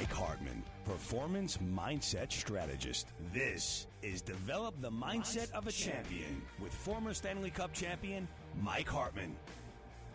Mike 0.00 0.12
Hartman, 0.14 0.62
performance 0.86 1.58
mindset 1.58 2.32
strategist. 2.32 3.08
This 3.34 3.86
is 4.00 4.22
Develop 4.22 4.74
the 4.80 4.90
Mindset 4.90 5.52
of 5.52 5.66
a 5.66 5.72
Champion 5.72 6.40
with 6.58 6.72
former 6.72 7.12
Stanley 7.12 7.50
Cup 7.50 7.74
champion 7.74 8.26
Mike 8.62 8.88
Hartman. 8.88 9.36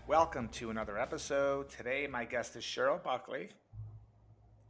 Welcome 0.07 0.47
to 0.53 0.71
another 0.71 0.97
episode. 0.97 1.69
Today, 1.69 2.07
my 2.11 2.25
guest 2.25 2.55
is 2.55 2.63
Cheryl 2.63 3.03
Buckley. 3.03 3.49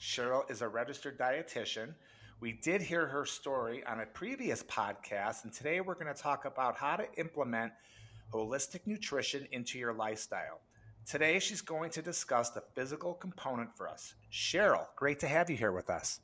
Cheryl 0.01 0.51
is 0.51 0.61
a 0.61 0.67
registered 0.67 1.17
dietitian. 1.17 1.93
We 2.41 2.51
did 2.51 2.81
hear 2.81 3.07
her 3.07 3.25
story 3.25 3.85
on 3.85 4.01
a 4.01 4.05
previous 4.05 4.63
podcast, 4.63 5.45
and 5.45 5.53
today 5.53 5.79
we're 5.79 5.93
going 5.93 6.13
to 6.13 6.21
talk 6.21 6.43
about 6.43 6.75
how 6.75 6.97
to 6.97 7.05
implement 7.17 7.71
holistic 8.33 8.81
nutrition 8.85 9.47
into 9.53 9.79
your 9.79 9.93
lifestyle. 9.93 10.59
Today, 11.05 11.37
she's 11.37 11.61
going 11.61 11.91
to 11.91 12.01
discuss 12.01 12.49
the 12.49 12.63
physical 12.73 13.13
component 13.13 13.75
for 13.77 13.87
us. 13.87 14.15
Cheryl, 14.31 14.87
great 14.95 15.19
to 15.19 15.27
have 15.27 15.51
you 15.51 15.55
here 15.55 15.71
with 15.71 15.89
us. 15.89 16.19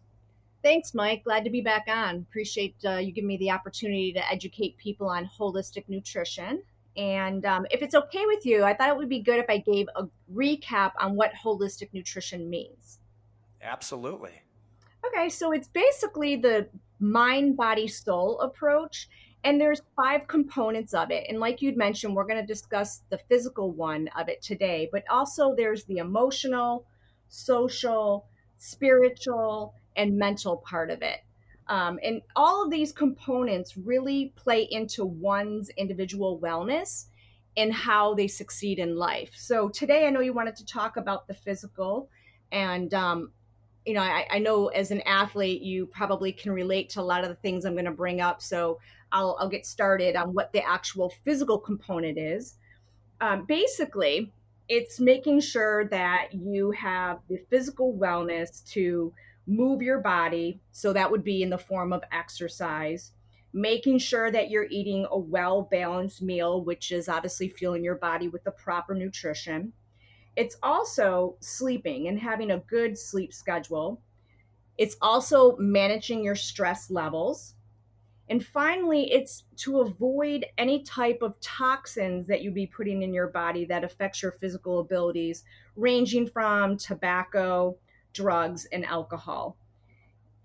Thanks, 0.63 0.95
Mike. 0.95 1.23
Glad 1.23 1.43
to 1.43 1.51
be 1.51 1.61
back 1.61 1.85
on. 1.87 2.25
Appreciate 2.29 2.75
uh, 2.85 2.97
you 2.97 3.11
giving 3.11 3.27
me 3.27 3.37
the 3.37 3.51
opportunity 3.51 4.11
to 4.13 4.31
educate 4.31 4.77
people 4.77 5.07
on 5.07 5.29
holistic 5.39 5.83
nutrition. 5.87 6.63
And 6.97 7.45
um, 7.45 7.65
if 7.69 7.83
it's 7.83 7.93
okay 7.93 8.25
with 8.25 8.45
you, 8.45 8.63
I 8.63 8.73
thought 8.73 8.89
it 8.89 8.97
would 8.97 9.09
be 9.09 9.21
good 9.21 9.39
if 9.39 9.45
I 9.49 9.57
gave 9.57 9.87
a 9.95 10.07
recap 10.33 10.91
on 10.99 11.15
what 11.15 11.31
holistic 11.33 11.89
nutrition 11.93 12.49
means. 12.49 12.99
Absolutely. 13.61 14.41
Okay, 15.05 15.29
so 15.29 15.51
it's 15.51 15.67
basically 15.67 16.35
the 16.35 16.67
mind, 16.99 17.55
body, 17.55 17.87
soul 17.87 18.39
approach. 18.39 19.09
And 19.43 19.59
there's 19.59 19.81
five 19.95 20.27
components 20.27 20.93
of 20.93 21.09
it. 21.09 21.25
And 21.27 21.39
like 21.39 21.61
you'd 21.61 21.77
mentioned, 21.77 22.15
we're 22.15 22.27
going 22.27 22.39
to 22.41 22.45
discuss 22.45 23.01
the 23.09 23.17
physical 23.17 23.71
one 23.71 24.07
of 24.17 24.29
it 24.29 24.41
today, 24.41 24.87
but 24.91 25.03
also 25.09 25.55
there's 25.55 25.83
the 25.85 25.97
emotional, 25.97 26.85
social, 27.27 28.27
spiritual, 28.59 29.73
and 29.95 30.17
mental 30.17 30.57
part 30.57 30.91
of 30.91 31.01
it. 31.01 31.19
Um, 31.67 31.99
and 32.03 32.21
all 32.35 32.63
of 32.63 32.69
these 32.69 32.91
components 32.91 33.77
really 33.77 34.33
play 34.35 34.67
into 34.69 35.05
one's 35.05 35.69
individual 35.69 36.39
wellness 36.39 37.05
and 37.57 37.73
how 37.73 38.13
they 38.13 38.27
succeed 38.27 38.79
in 38.79 38.95
life. 38.95 39.31
So 39.35 39.69
today, 39.69 40.05
I 40.05 40.09
know 40.09 40.21
you 40.21 40.33
wanted 40.33 40.55
to 40.57 40.65
talk 40.65 40.97
about 40.97 41.27
the 41.27 41.33
physical, 41.33 42.09
and 42.51 42.93
um, 42.93 43.31
you 43.85 43.93
know, 43.93 44.01
I, 44.01 44.27
I, 44.29 44.39
know 44.39 44.67
as 44.67 44.91
an 44.91 45.01
athlete, 45.01 45.61
you 45.61 45.87
probably 45.87 46.31
can 46.31 46.51
relate 46.51 46.89
to 46.91 47.01
a 47.01 47.03
lot 47.03 47.23
of 47.23 47.29
the 47.29 47.35
things 47.35 47.65
I'm 47.65 47.73
going 47.73 47.85
to 47.85 47.91
bring 47.91 48.21
up. 48.21 48.41
So 48.41 48.79
I'll, 49.11 49.37
I'll 49.39 49.49
get 49.49 49.65
started 49.65 50.15
on 50.15 50.33
what 50.33 50.51
the 50.53 50.65
actual 50.65 51.13
physical 51.23 51.57
component 51.57 52.17
is. 52.17 52.57
Um, 53.19 53.45
basically, 53.45 54.31
it's 54.67 54.99
making 54.99 55.41
sure 55.41 55.85
that 55.89 56.29
you 56.33 56.71
have 56.71 57.19
the 57.27 57.37
physical 57.49 57.93
wellness 57.93 58.65
to 58.71 59.13
move 59.47 59.81
your 59.81 59.99
body. 59.99 60.61
So 60.71 60.93
that 60.93 61.11
would 61.11 61.23
be 61.23 61.43
in 61.43 61.49
the 61.49 61.57
form 61.57 61.91
of 61.93 62.03
exercise, 62.11 63.11
making 63.53 63.99
sure 63.99 64.31
that 64.31 64.49
you're 64.49 64.67
eating 64.69 65.05
a 65.11 65.17
well 65.17 65.63
balanced 65.63 66.21
meal, 66.21 66.63
which 66.63 66.91
is 66.91 67.09
obviously 67.09 67.49
fueling 67.49 67.83
your 67.83 67.95
body 67.95 68.27
with 68.27 68.43
the 68.43 68.51
proper 68.51 68.95
nutrition. 68.95 69.73
It's 70.35 70.55
also 70.63 71.35
sleeping 71.41 72.07
and 72.07 72.17
having 72.17 72.51
a 72.51 72.59
good 72.59 72.97
sleep 72.97 73.33
schedule. 73.33 74.01
It's 74.77 74.95
also 75.01 75.57
managing 75.57 76.23
your 76.23 76.35
stress 76.35 76.89
levels. 76.89 77.55
And 78.31 78.45
finally, 78.45 79.11
it's 79.11 79.43
to 79.57 79.81
avoid 79.81 80.45
any 80.57 80.83
type 80.83 81.21
of 81.21 81.37
toxins 81.41 82.27
that 82.27 82.41
you'd 82.41 82.53
be 82.53 82.65
putting 82.65 83.01
in 83.01 83.13
your 83.13 83.27
body 83.27 83.65
that 83.65 83.83
affects 83.83 84.21
your 84.21 84.31
physical 84.31 84.79
abilities, 84.79 85.43
ranging 85.75 86.25
from 86.25 86.77
tobacco, 86.77 87.75
drugs, 88.13 88.63
and 88.71 88.85
alcohol. 88.85 89.57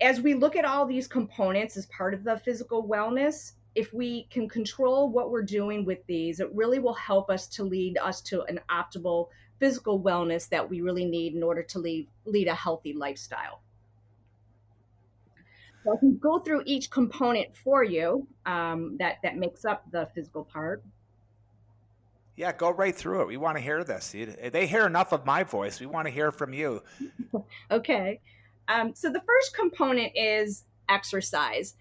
As 0.01 0.19
we 0.19 0.33
look 0.33 0.57
at 0.57 0.65
all 0.65 0.85
these 0.85 1.07
components 1.07 1.77
as 1.77 1.85
part 1.85 2.13
of 2.13 2.25
the 2.25 2.37
physical 2.37 2.85
wellness, 2.85 3.53
if 3.73 3.93
we 3.93 4.27
can 4.31 4.49
control 4.49 5.09
what 5.09 5.31
we're 5.31 5.41
doing 5.41 5.85
with 5.85 6.05
these, 6.07 6.41
it 6.41 6.53
really 6.53 6.79
will 6.79 6.93
help 6.93 7.29
us 7.29 7.47
to 7.47 7.63
lead 7.63 7.97
us 7.99 8.19
to 8.23 8.43
an 8.43 8.59
optimal 8.69 9.29
physical 9.61 10.01
wellness 10.01 10.49
that 10.49 10.69
we 10.69 10.81
really 10.81 11.05
need 11.05 11.35
in 11.35 11.41
order 11.41 11.63
to 11.63 11.79
lead, 11.79 12.09
lead 12.25 12.49
a 12.49 12.53
healthy 12.53 12.91
lifestyle. 12.91 13.61
So 15.87 15.93
I 15.93 15.99
can 15.99 16.17
go 16.17 16.39
through 16.39 16.63
each 16.65 16.91
component 16.91 17.55
for 17.55 17.81
you 17.81 18.27
um, 18.45 18.97
that, 18.99 19.19
that 19.23 19.37
makes 19.37 19.63
up 19.63 19.89
the 19.89 20.09
physical 20.13 20.43
part. 20.43 20.83
Yeah, 22.35 22.51
go 22.51 22.71
right 22.71 22.93
through 22.93 23.21
it. 23.21 23.27
We 23.27 23.37
want 23.37 23.55
to 23.55 23.63
hear 23.63 23.85
this. 23.85 24.11
They 24.11 24.67
hear 24.67 24.85
enough 24.85 25.13
of 25.13 25.25
my 25.25 25.43
voice. 25.43 25.79
We 25.79 25.85
want 25.85 26.05
to 26.05 26.11
hear 26.11 26.33
from 26.33 26.53
you. 26.53 26.83
okay. 27.71 28.19
Um, 28.67 28.95
so 28.95 29.09
the 29.09 29.21
first 29.21 29.55
component 29.55 30.11
is 30.13 30.65
exercise. 30.89 31.75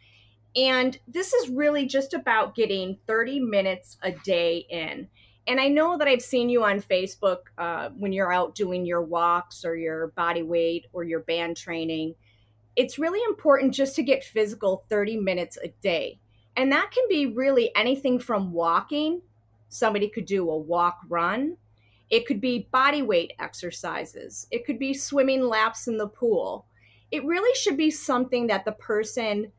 And 0.54 0.96
this 1.08 1.32
is 1.32 1.50
really 1.50 1.86
just 1.86 2.14
about 2.14 2.54
getting 2.54 2.98
30 3.08 3.40
minutes 3.40 3.96
a 4.02 4.12
day 4.12 4.66
in. 4.70 5.08
And 5.48 5.60
I 5.60 5.66
know 5.66 5.98
that 5.98 6.06
I've 6.06 6.22
seen 6.22 6.48
you 6.48 6.62
on 6.62 6.80
Facebook 6.80 7.38
uh, 7.58 7.88
when 7.98 8.12
you're 8.12 8.32
out 8.32 8.54
doing 8.54 8.86
your 8.86 9.02
walks 9.02 9.64
or 9.64 9.76
your 9.76 10.08
body 10.08 10.44
weight 10.44 10.86
or 10.92 11.02
your 11.02 11.20
band 11.20 11.56
training 11.56 12.14
it's 12.76 12.98
really 12.98 13.20
important 13.26 13.74
just 13.74 13.96
to 13.96 14.02
get 14.02 14.22
physical 14.22 14.84
30 14.88 15.16
minutes 15.16 15.58
a 15.62 15.68
day. 15.80 16.20
And 16.56 16.70
that 16.72 16.90
can 16.90 17.04
be 17.08 17.26
really 17.26 17.74
anything 17.74 18.18
from 18.18 18.52
walking, 18.52 19.22
somebody 19.68 20.08
could 20.08 20.26
do 20.26 20.48
a 20.48 20.56
walk 20.56 21.00
run, 21.08 21.56
it 22.08 22.26
could 22.26 22.40
be 22.40 22.68
body 22.70 23.02
weight 23.02 23.32
exercises, 23.38 24.46
it 24.50 24.64
could 24.64 24.78
be 24.78 24.94
swimming 24.94 25.42
laps 25.42 25.88
in 25.88 25.96
the 25.96 26.06
pool. 26.06 26.66
It 27.10 27.24
really 27.24 27.54
should 27.54 27.76
be 27.76 27.90
something 27.90 28.46
that 28.48 28.64
the 28.64 28.72
person 28.72 29.52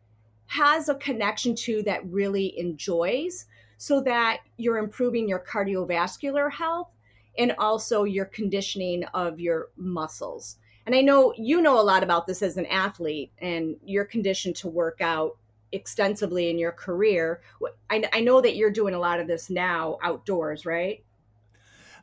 has 0.48 0.90
a 0.90 0.96
connection 0.96 1.56
to 1.56 1.84
that 1.84 2.06
really 2.08 2.58
enjoys 2.58 3.46
so 3.78 4.02
that 4.02 4.40
you're 4.58 4.78
improving 4.78 5.28
your 5.28 5.44
cardiovascular 5.44 6.52
health 6.52 6.90
and 7.38 7.54
also 7.58 8.04
your 8.04 8.26
conditioning 8.26 9.04
of 9.14 9.40
your 9.40 9.70
muscles 9.78 10.58
and 10.88 10.96
I 10.96 11.02
know 11.02 11.34
you 11.38 11.62
know 11.62 11.80
a 11.80 11.84
lot 11.84 12.02
about 12.02 12.26
this 12.26 12.42
as 12.42 12.56
an 12.56 12.66
athlete, 12.68 13.30
and 13.40 13.76
you're 13.84 14.06
conditioned 14.06 14.56
to 14.56 14.70
work 14.70 15.02
out 15.02 15.36
extensively 15.74 16.50
in 16.50 16.58
your 16.58 16.72
career. 16.72 17.42
I, 17.90 18.08
I 18.14 18.22
know 18.22 18.40
that 18.40 18.56
you're 18.56 18.72
doing 18.72 18.94
a 18.94 19.00
lot 19.00 19.20
of 19.20 19.28
this 19.28 19.50
now 19.50 19.98
outdoors, 20.02 20.66
right? 20.66 21.04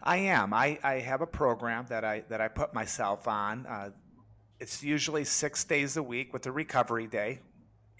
I 0.03 0.19
am. 0.19 0.53
I, 0.53 0.79
I 0.83 1.01
have 1.01 1.23
a 1.23 1.27
program 1.27 1.87
that 1.89 2.05
I 2.05 2.25
that 2.29 2.43
I 2.43 2.49
put 2.49 2.75
myself 2.75 3.27
on. 3.27 3.65
Uh, 3.65 3.91
it's 4.61 4.83
usually 4.83 5.25
six 5.25 5.65
days 5.65 5.97
a 5.97 6.03
week 6.03 6.35
with 6.35 6.45
a 6.45 6.53
recovery 6.53 7.07
day, 7.07 7.41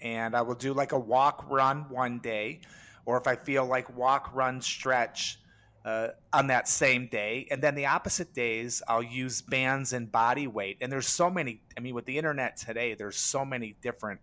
and 0.01 0.35
I 0.35 0.43
will 0.43 0.53
do 0.53 0.71
like 0.71 0.91
a 0.91 0.99
walk 0.99 1.49
run 1.49 1.89
one 1.89 2.19
day, 2.19 2.61
or 3.07 3.17
if 3.17 3.25
I 3.25 3.35
feel 3.35 3.65
like 3.65 3.97
walk 3.97 4.29
run 4.35 4.61
stretch 4.61 5.39
uh, 5.85 6.07
on 6.33 6.47
that 6.47 6.67
same 6.67 7.07
day. 7.07 7.47
And 7.51 7.61
then 7.61 7.75
the 7.75 7.85
opposite 7.85 8.33
days, 8.33 8.81
I'll 8.87 9.03
use 9.03 9.41
bands 9.41 9.93
and 9.93 10.11
body 10.11 10.47
weight. 10.47 10.77
And 10.81 10.91
there's 10.91 11.07
so 11.07 11.29
many, 11.29 11.61
I 11.77 11.79
mean, 11.79 11.93
with 11.93 12.05
the 12.05 12.17
internet 12.17 12.57
today, 12.57 12.95
there's 12.95 13.17
so 13.17 13.45
many 13.45 13.75
different 13.81 14.19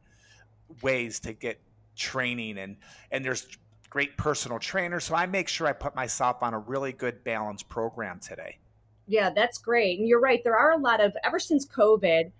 ways 0.82 1.20
to 1.20 1.32
get 1.32 1.60
training 1.94 2.58
and, 2.58 2.76
and 3.12 3.24
there's 3.24 3.46
great 3.90 4.16
personal 4.16 4.58
trainers. 4.58 5.04
So 5.04 5.14
I 5.14 5.26
make 5.26 5.48
sure 5.48 5.68
I 5.68 5.72
put 5.72 5.94
myself 5.94 6.42
on 6.42 6.52
a 6.52 6.58
really 6.58 6.92
good 6.92 7.22
balanced 7.22 7.68
program 7.68 8.18
today. 8.18 8.58
Yeah, 9.06 9.30
that's 9.30 9.58
great. 9.58 9.98
And 9.98 10.08
you're 10.08 10.20
right. 10.20 10.42
There 10.42 10.56
are 10.56 10.72
a 10.72 10.78
lot 10.78 11.00
of, 11.00 11.12
ever 11.22 11.38
since 11.38 11.66
COVID, 11.66 12.32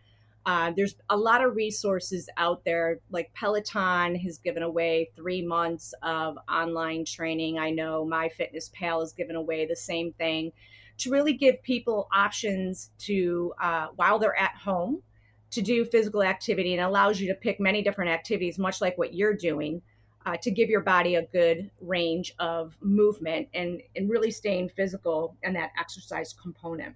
uh, 0.45 0.73
there's 0.77 0.97
a 1.09 1.17
lot 1.17 1.45
of 1.45 1.55
resources 1.55 2.29
out 2.37 2.65
there. 2.65 2.99
Like 3.11 3.33
Peloton 3.35 4.17
has 4.17 4.39
given 4.39 4.63
away 4.63 5.11
three 5.15 5.43
months 5.43 5.95
of 6.03 6.37
online 6.51 7.05
training. 7.05 7.59
I 7.59 7.71
know 7.71 8.05
MyFitnessPal 8.05 9.01
has 9.01 9.13
given 9.13 9.37
away 9.37 9.67
the 9.67 9.77
same 9.77 10.13
thing 10.13 10.53
to 10.99 11.11
really 11.11 11.33
give 11.33 11.63
people 11.63 12.09
options 12.13 12.91
to, 12.99 13.53
uh, 13.61 13.89
while 13.97 14.19
they're 14.19 14.39
at 14.39 14.55
home, 14.57 15.03
to 15.51 15.63
do 15.63 15.85
physical 15.85 16.23
activity 16.23 16.75
and 16.75 16.83
allows 16.83 17.21
you 17.21 17.29
to 17.29 17.35
pick 17.35 17.61
many 17.61 17.83
different 17.83 18.11
activities, 18.11 18.59
much 18.59 18.81
like 18.81 18.97
what 18.99 19.15
you're 19.15 19.37
doing. 19.37 19.83
Uh, 20.25 20.37
to 20.41 20.53
give 20.53 20.69
your 20.69 20.83
body 20.83 21.17
a 21.17 21.23
good 21.33 21.69
range 21.81 22.33
of 22.39 22.77
movement 22.81 23.49
and, 23.55 23.83
and 23.97 24.09
really 24.09 24.31
staying 24.31 24.69
physical 24.69 25.37
and 25.43 25.57
that 25.57 25.71
exercise 25.77 26.33
component. 26.33 26.95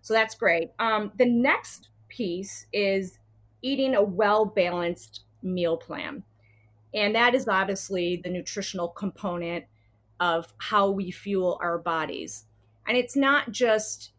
So 0.00 0.12
that's 0.12 0.34
great. 0.34 0.70
Um, 0.80 1.12
the 1.18 1.26
next 1.26 1.90
piece 2.08 2.66
is 2.72 3.18
eating 3.62 3.94
a 3.94 4.02
well 4.02 4.44
balanced 4.44 5.22
meal 5.42 5.76
plan. 5.76 6.22
And 6.94 7.14
that 7.14 7.34
is 7.34 7.48
obviously 7.48 8.20
the 8.22 8.30
nutritional 8.30 8.88
component 8.88 9.66
of 10.20 10.52
how 10.58 10.90
we 10.90 11.10
fuel 11.10 11.58
our 11.62 11.78
bodies. 11.78 12.44
And 12.86 12.96
it's 12.96 13.16
not 13.16 13.52
just, 13.52 14.12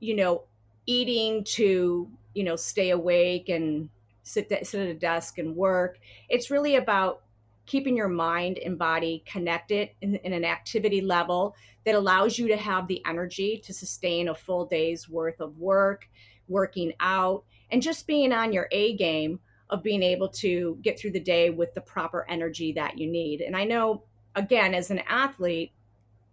you 0.00 0.16
know, 0.16 0.42
eating 0.86 1.44
to, 1.44 2.10
you 2.34 2.44
know, 2.44 2.56
stay 2.56 2.90
awake 2.90 3.48
and 3.48 3.88
sit, 4.22 4.48
sit 4.66 4.80
at 4.80 4.88
a 4.88 4.94
desk 4.94 5.38
and 5.38 5.56
work. 5.56 5.98
It's 6.28 6.50
really 6.50 6.76
about 6.76 7.22
keeping 7.66 7.96
your 7.96 8.08
mind 8.08 8.58
and 8.58 8.78
body 8.78 9.22
connected 9.26 9.90
in, 10.00 10.16
in, 10.16 10.32
an 10.32 10.44
activity 10.44 11.00
level 11.00 11.54
that 11.84 11.96
allows 11.96 12.38
you 12.38 12.46
to 12.48 12.56
have 12.56 12.86
the 12.86 13.02
energy 13.06 13.60
to 13.64 13.72
sustain 13.72 14.28
a 14.28 14.34
full 14.34 14.66
day's 14.66 15.08
worth 15.08 15.40
of 15.40 15.58
work 15.58 16.08
working 16.48 16.92
out, 17.00 17.44
and 17.70 17.82
just 17.82 18.06
being 18.06 18.32
on 18.32 18.52
your 18.52 18.68
A 18.72 18.96
game 18.96 19.40
of 19.70 19.82
being 19.82 20.02
able 20.02 20.28
to 20.28 20.78
get 20.82 20.98
through 20.98 21.10
the 21.10 21.20
day 21.20 21.50
with 21.50 21.74
the 21.74 21.80
proper 21.80 22.24
energy 22.28 22.72
that 22.72 22.98
you 22.98 23.10
need. 23.10 23.40
And 23.40 23.56
I 23.56 23.64
know, 23.64 24.02
again, 24.34 24.74
as 24.74 24.90
an 24.90 25.00
athlete, 25.08 25.72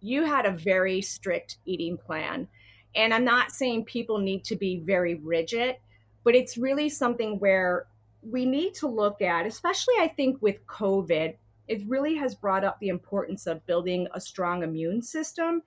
you 0.00 0.24
had 0.24 0.46
a 0.46 0.52
very 0.52 1.00
strict 1.00 1.58
eating 1.64 1.96
plan. 1.96 2.46
And 2.94 3.12
I'm 3.12 3.24
not 3.24 3.50
saying 3.50 3.86
people 3.86 4.18
need 4.18 4.44
to 4.44 4.56
be 4.56 4.78
very 4.78 5.16
rigid, 5.16 5.76
but 6.22 6.36
it's 6.36 6.56
really 6.56 6.88
something 6.88 7.38
where 7.40 7.86
we 8.22 8.46
need 8.46 8.74
to 8.74 8.86
look 8.86 9.20
at, 9.20 9.46
especially 9.46 9.94
I 9.98 10.08
think 10.08 10.40
with 10.40 10.64
COVID, 10.66 11.34
it 11.66 11.82
really 11.88 12.14
has 12.14 12.34
brought 12.34 12.64
up 12.64 12.78
the 12.78 12.88
importance 12.88 13.46
of 13.46 13.66
building 13.66 14.06
a 14.14 14.20
strong 14.20 14.62
immune 14.62 15.02
system. 15.02 15.62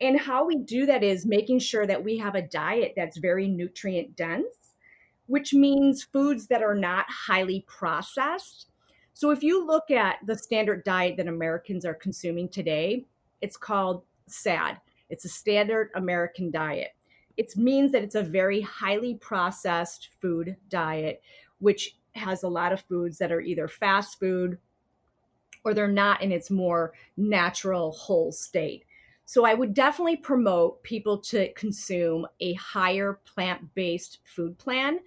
And 0.00 0.18
how 0.18 0.44
we 0.44 0.56
do 0.56 0.86
that 0.86 1.04
is 1.04 1.26
making 1.26 1.60
sure 1.60 1.86
that 1.86 2.02
we 2.02 2.18
have 2.18 2.34
a 2.34 2.42
diet 2.42 2.94
that's 2.96 3.18
very 3.18 3.46
nutrient 3.46 4.16
dense, 4.16 4.74
which 5.26 5.54
means 5.54 6.02
foods 6.02 6.48
that 6.48 6.62
are 6.62 6.74
not 6.74 7.06
highly 7.08 7.64
processed. 7.68 8.66
So 9.14 9.30
if 9.30 9.42
you 9.42 9.64
look 9.64 9.90
at 9.90 10.16
the 10.26 10.36
standard 10.36 10.84
diet 10.84 11.16
that 11.18 11.28
Americans 11.28 11.84
are 11.84 11.94
consuming 11.94 12.48
today, 12.48 13.04
it's 13.40 13.56
called 13.56 14.02
SAD. 14.26 14.78
It's 15.10 15.24
a 15.24 15.28
standard 15.28 15.90
American 15.94 16.50
diet. 16.50 16.92
It 17.36 17.56
means 17.56 17.92
that 17.92 18.02
it's 18.02 18.14
a 18.14 18.22
very 18.22 18.60
highly 18.60 19.14
processed 19.14 20.08
food 20.20 20.56
diet, 20.68 21.22
which 21.58 21.96
has 22.14 22.42
a 22.42 22.48
lot 22.48 22.72
of 22.72 22.80
foods 22.82 23.18
that 23.18 23.32
are 23.32 23.40
either 23.40 23.68
fast 23.68 24.18
food 24.18 24.58
or 25.64 25.74
they're 25.74 25.88
not 25.88 26.22
in 26.22 26.32
its 26.32 26.50
more 26.50 26.92
natural 27.16 27.92
whole 27.92 28.32
state. 28.32 28.84
So 29.32 29.46
I 29.46 29.54
would 29.54 29.72
definitely 29.72 30.16
promote 30.16 30.82
people 30.82 31.16
to 31.20 31.50
consume 31.54 32.26
a 32.40 32.52
higher 32.52 33.18
plant-based 33.24 34.18
food 34.24 34.58
plan 34.58 34.98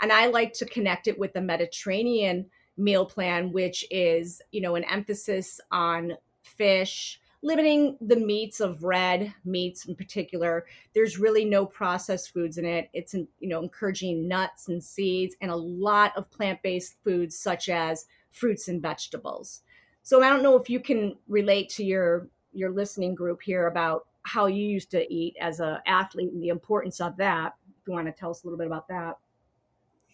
and 0.00 0.10
I 0.10 0.28
like 0.28 0.54
to 0.54 0.64
connect 0.64 1.06
it 1.06 1.18
with 1.18 1.34
the 1.34 1.42
Mediterranean 1.42 2.46
meal 2.78 3.04
plan 3.04 3.52
which 3.52 3.84
is, 3.90 4.40
you 4.52 4.62
know, 4.62 4.76
an 4.76 4.84
emphasis 4.84 5.60
on 5.70 6.14
fish, 6.40 7.20
limiting 7.42 7.98
the 8.00 8.16
meats 8.16 8.60
of 8.60 8.82
red 8.84 9.34
meats 9.44 9.84
in 9.84 9.94
particular. 9.94 10.64
There's 10.94 11.18
really 11.18 11.44
no 11.44 11.66
processed 11.66 12.32
foods 12.32 12.56
in 12.56 12.64
it. 12.64 12.88
It's 12.94 13.12
you 13.12 13.28
know 13.42 13.62
encouraging 13.62 14.26
nuts 14.26 14.68
and 14.68 14.82
seeds 14.82 15.36
and 15.42 15.50
a 15.50 15.56
lot 15.56 16.16
of 16.16 16.30
plant-based 16.30 16.96
foods 17.04 17.38
such 17.38 17.68
as 17.68 18.06
fruits 18.30 18.68
and 18.68 18.80
vegetables. 18.80 19.60
So 20.02 20.22
I 20.22 20.30
don't 20.30 20.42
know 20.42 20.56
if 20.56 20.70
you 20.70 20.80
can 20.80 21.16
relate 21.28 21.68
to 21.70 21.84
your 21.84 22.28
your 22.54 22.70
listening 22.70 23.14
group 23.14 23.42
here 23.42 23.66
about 23.66 24.06
how 24.22 24.46
you 24.46 24.64
used 24.64 24.90
to 24.90 25.12
eat 25.12 25.36
as 25.40 25.60
an 25.60 25.78
athlete 25.86 26.32
and 26.32 26.42
the 26.42 26.48
importance 26.48 27.00
of 27.00 27.16
that. 27.18 27.54
If 27.80 27.88
you 27.88 27.92
want 27.92 28.06
to 28.06 28.12
tell 28.12 28.30
us 28.30 28.42
a 28.42 28.46
little 28.46 28.58
bit 28.58 28.66
about 28.66 28.88
that. 28.88 29.18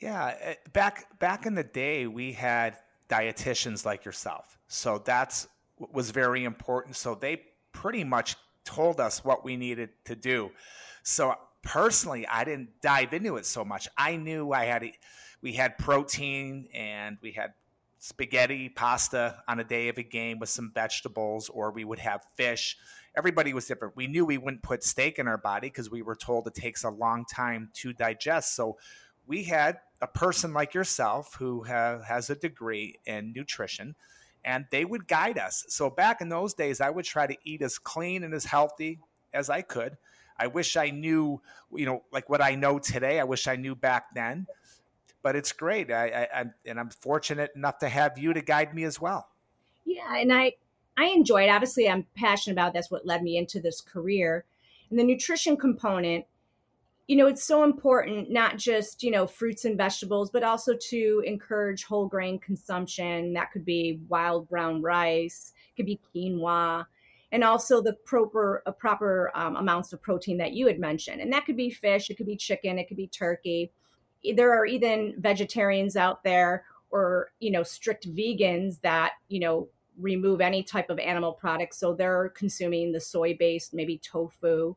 Yeah, 0.00 0.34
eh, 0.40 0.54
back 0.72 1.18
back 1.18 1.46
in 1.46 1.54
the 1.54 1.64
day, 1.64 2.06
we 2.06 2.32
had 2.32 2.76
dietitians 3.08 3.84
like 3.84 4.04
yourself. 4.04 4.58
So 4.66 4.98
that's 4.98 5.46
was 5.92 6.10
very 6.10 6.44
important. 6.44 6.96
So 6.96 7.14
they 7.14 7.42
pretty 7.72 8.04
much 8.04 8.36
told 8.64 9.00
us 9.00 9.24
what 9.24 9.44
we 9.44 9.56
needed 9.56 9.90
to 10.04 10.14
do. 10.14 10.50
So 11.02 11.34
personally, 11.62 12.26
I 12.26 12.44
didn't 12.44 12.80
dive 12.80 13.12
into 13.12 13.36
it 13.36 13.46
so 13.46 13.64
much. 13.64 13.88
I 13.96 14.16
knew 14.16 14.52
I 14.52 14.64
had 14.64 14.84
we 15.42 15.52
had 15.52 15.78
protein 15.78 16.68
and 16.74 17.18
we 17.22 17.32
had 17.32 17.54
spaghetti, 18.00 18.70
pasta 18.70 19.42
on 19.46 19.60
a 19.60 19.64
day 19.64 19.88
of 19.88 19.98
a 19.98 20.02
game 20.02 20.38
with 20.38 20.48
some 20.48 20.72
vegetables, 20.74 21.50
or 21.50 21.70
we 21.70 21.84
would 21.84 21.98
have 21.98 22.22
fish. 22.34 22.78
Everybody 23.14 23.52
was 23.52 23.66
different. 23.66 23.94
We 23.94 24.06
knew 24.06 24.24
we 24.24 24.38
wouldn't 24.38 24.62
put 24.62 24.82
steak 24.82 25.18
in 25.18 25.28
our 25.28 25.36
body 25.36 25.68
because 25.68 25.90
we 25.90 26.00
were 26.00 26.16
told 26.16 26.46
it 26.46 26.54
takes 26.54 26.82
a 26.82 26.90
long 26.90 27.26
time 27.26 27.68
to 27.74 27.92
digest. 27.92 28.56
So 28.56 28.78
we 29.26 29.44
had 29.44 29.78
a 30.00 30.06
person 30.06 30.54
like 30.54 30.72
yourself 30.72 31.36
who 31.38 31.62
have, 31.64 32.04
has 32.04 32.30
a 32.30 32.34
degree 32.34 32.98
in 33.04 33.34
nutrition 33.36 33.94
and 34.46 34.64
they 34.70 34.86
would 34.86 35.06
guide 35.06 35.38
us. 35.38 35.66
So 35.68 35.90
back 35.90 36.22
in 36.22 36.30
those 36.30 36.54
days, 36.54 36.80
I 36.80 36.88
would 36.88 37.04
try 37.04 37.26
to 37.26 37.36
eat 37.44 37.60
as 37.60 37.78
clean 37.78 38.24
and 38.24 38.32
as 38.32 38.46
healthy 38.46 38.98
as 39.34 39.50
I 39.50 39.60
could. 39.60 39.98
I 40.38 40.46
wish 40.46 40.74
I 40.78 40.88
knew, 40.88 41.42
you 41.70 41.84
know, 41.84 42.02
like 42.10 42.30
what 42.30 42.40
I 42.40 42.54
know 42.54 42.78
today. 42.78 43.20
I 43.20 43.24
wish 43.24 43.46
I 43.46 43.56
knew 43.56 43.74
back 43.74 44.14
then. 44.14 44.46
But 45.22 45.36
it's 45.36 45.52
great, 45.52 45.92
I, 45.92 46.28
I, 46.34 46.44
and 46.64 46.80
I'm 46.80 46.90
fortunate 46.90 47.50
enough 47.54 47.78
to 47.78 47.88
have 47.88 48.18
you 48.18 48.32
to 48.32 48.40
guide 48.40 48.74
me 48.74 48.84
as 48.84 49.00
well. 49.00 49.28
Yeah, 49.84 50.16
and 50.16 50.32
I 50.32 50.54
I 50.96 51.06
enjoy 51.06 51.44
it. 51.44 51.50
Obviously, 51.50 51.88
I'm 51.88 52.06
passionate 52.16 52.54
about. 52.54 52.72
That's 52.72 52.90
what 52.90 53.06
led 53.06 53.22
me 53.22 53.36
into 53.36 53.60
this 53.60 53.80
career, 53.80 54.44
and 54.88 54.98
the 54.98 55.04
nutrition 55.04 55.56
component 55.56 56.24
you 57.10 57.16
know, 57.16 57.26
it's 57.26 57.42
so 57.42 57.64
important 57.64 58.30
not 58.30 58.56
just, 58.56 59.02
you 59.02 59.10
know, 59.10 59.26
fruits 59.26 59.64
and 59.64 59.76
vegetables, 59.76 60.30
but 60.30 60.44
also 60.44 60.76
to 60.76 61.24
encourage 61.26 61.82
whole 61.82 62.06
grain 62.06 62.38
consumption. 62.38 63.32
That 63.32 63.50
could 63.50 63.64
be 63.64 63.98
wild 64.08 64.48
brown 64.48 64.80
rice, 64.80 65.52
could 65.76 65.86
be 65.86 65.98
quinoa, 66.14 66.86
and 67.32 67.42
also 67.42 67.82
the 67.82 67.94
proper 68.04 68.62
proper 68.78 69.32
um, 69.34 69.56
amounts 69.56 69.92
of 69.92 70.00
protein 70.00 70.38
that 70.38 70.52
you 70.52 70.68
had 70.68 70.78
mentioned. 70.78 71.20
And 71.20 71.32
that 71.32 71.46
could 71.46 71.56
be 71.56 71.68
fish, 71.68 72.10
it 72.10 72.16
could 72.16 72.28
be 72.28 72.36
chicken, 72.36 72.78
it 72.78 72.86
could 72.86 72.96
be 72.96 73.08
turkey. 73.08 73.72
There 74.34 74.52
are 74.52 74.66
even 74.66 75.14
vegetarians 75.18 75.96
out 75.96 76.22
there 76.24 76.64
or, 76.90 77.32
you 77.40 77.50
know, 77.50 77.62
strict 77.62 78.08
vegans 78.08 78.80
that, 78.82 79.12
you 79.28 79.40
know, 79.40 79.68
remove 79.98 80.40
any 80.40 80.62
type 80.62 80.90
of 80.90 80.98
animal 80.98 81.32
products. 81.32 81.78
So 81.78 81.94
they're 81.94 82.30
consuming 82.30 82.92
the 82.92 83.00
soy 83.00 83.36
based, 83.38 83.74
maybe 83.74 83.98
tofu 83.98 84.74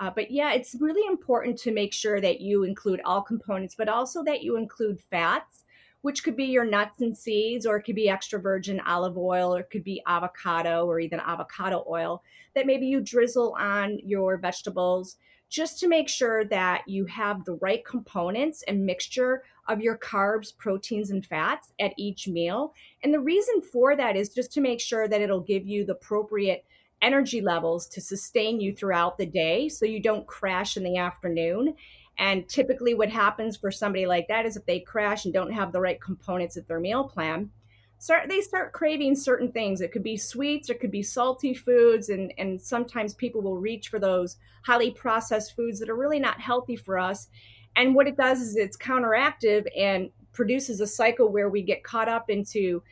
uh, 0.00 0.10
but 0.14 0.30
yeah, 0.30 0.52
it's 0.52 0.76
really 0.80 1.06
important 1.08 1.58
to 1.58 1.72
make 1.72 1.92
sure 1.92 2.20
that 2.20 2.40
you 2.40 2.62
include 2.62 3.00
all 3.04 3.20
components, 3.22 3.74
but 3.76 3.88
also 3.88 4.22
that 4.24 4.42
you 4.42 4.56
include 4.56 5.00
fats, 5.10 5.64
which 6.02 6.22
could 6.22 6.36
be 6.36 6.44
your 6.44 6.64
nuts 6.64 7.00
and 7.00 7.16
seeds, 7.16 7.66
or 7.66 7.76
it 7.76 7.82
could 7.82 7.96
be 7.96 8.08
extra 8.08 8.40
virgin 8.40 8.80
olive 8.80 9.18
oil, 9.18 9.54
or 9.54 9.60
it 9.60 9.70
could 9.70 9.82
be 9.82 10.02
avocado 10.06 10.86
or 10.86 11.00
even 11.00 11.18
avocado 11.20 11.84
oil 11.88 12.22
that 12.54 12.66
maybe 12.66 12.86
you 12.86 13.00
drizzle 13.00 13.56
on 13.58 13.98
your 14.04 14.36
vegetables 14.36 15.16
just 15.48 15.78
to 15.80 15.88
make 15.88 16.08
sure 16.08 16.44
that 16.44 16.82
you 16.86 17.06
have 17.06 17.44
the 17.44 17.54
right 17.54 17.84
components 17.84 18.62
and 18.68 18.84
mixture 18.84 19.42
of 19.68 19.80
your 19.80 19.96
carbs, 19.98 20.56
proteins, 20.56 21.10
and 21.10 21.24
fats 21.24 21.72
at 21.80 21.92
each 21.96 22.28
meal. 22.28 22.74
And 23.02 23.12
the 23.12 23.20
reason 23.20 23.60
for 23.60 23.96
that 23.96 24.16
is 24.16 24.30
just 24.30 24.52
to 24.52 24.60
make 24.60 24.80
sure 24.80 25.08
that 25.08 25.20
it'll 25.20 25.40
give 25.40 25.66
you 25.66 25.84
the 25.84 25.92
appropriate 25.92 26.64
energy 27.00 27.40
levels 27.40 27.86
to 27.86 28.00
sustain 28.00 28.60
you 28.60 28.74
throughout 28.74 29.18
the 29.18 29.26
day 29.26 29.68
so 29.68 29.86
you 29.86 30.02
don't 30.02 30.26
crash 30.26 30.76
in 30.76 30.82
the 30.82 30.96
afternoon. 30.96 31.74
And 32.18 32.48
typically, 32.48 32.94
what 32.94 33.10
happens 33.10 33.56
for 33.56 33.70
somebody 33.70 34.06
like 34.06 34.26
that 34.28 34.44
is 34.44 34.56
if 34.56 34.66
they 34.66 34.80
crash 34.80 35.24
and 35.24 35.32
don't 35.32 35.52
have 35.52 35.72
the 35.72 35.80
right 35.80 36.00
components 36.00 36.56
of 36.56 36.66
their 36.66 36.80
meal 36.80 37.04
plan, 37.04 37.50
start 37.98 38.28
they 38.28 38.40
start 38.40 38.72
craving 38.72 39.16
certain 39.16 39.50
things. 39.52 39.80
It 39.80 39.92
could 39.92 40.02
be 40.02 40.16
sweets, 40.16 40.70
it 40.70 40.80
could 40.80 40.90
be 40.90 41.02
salty 41.02 41.54
foods, 41.54 42.08
and 42.08 42.32
and 42.38 42.60
sometimes 42.60 43.14
people 43.14 43.42
will 43.42 43.58
reach 43.58 43.88
for 43.88 43.98
those 43.98 44.36
highly 44.64 44.90
processed 44.90 45.56
foods 45.56 45.80
that 45.80 45.90
are 45.90 45.96
really 45.96 46.20
not 46.20 46.40
healthy 46.40 46.76
for 46.76 46.98
us. 46.98 47.28
And 47.76 47.94
what 47.94 48.08
it 48.08 48.16
does 48.16 48.40
is 48.40 48.56
it's 48.56 48.76
counteractive 48.76 49.66
and 49.76 50.10
produces 50.32 50.80
a 50.80 50.86
cycle 50.86 51.28
where 51.28 51.48
we 51.48 51.62
get 51.62 51.84
caught 51.84 52.08
up 52.08 52.30
into 52.30 52.82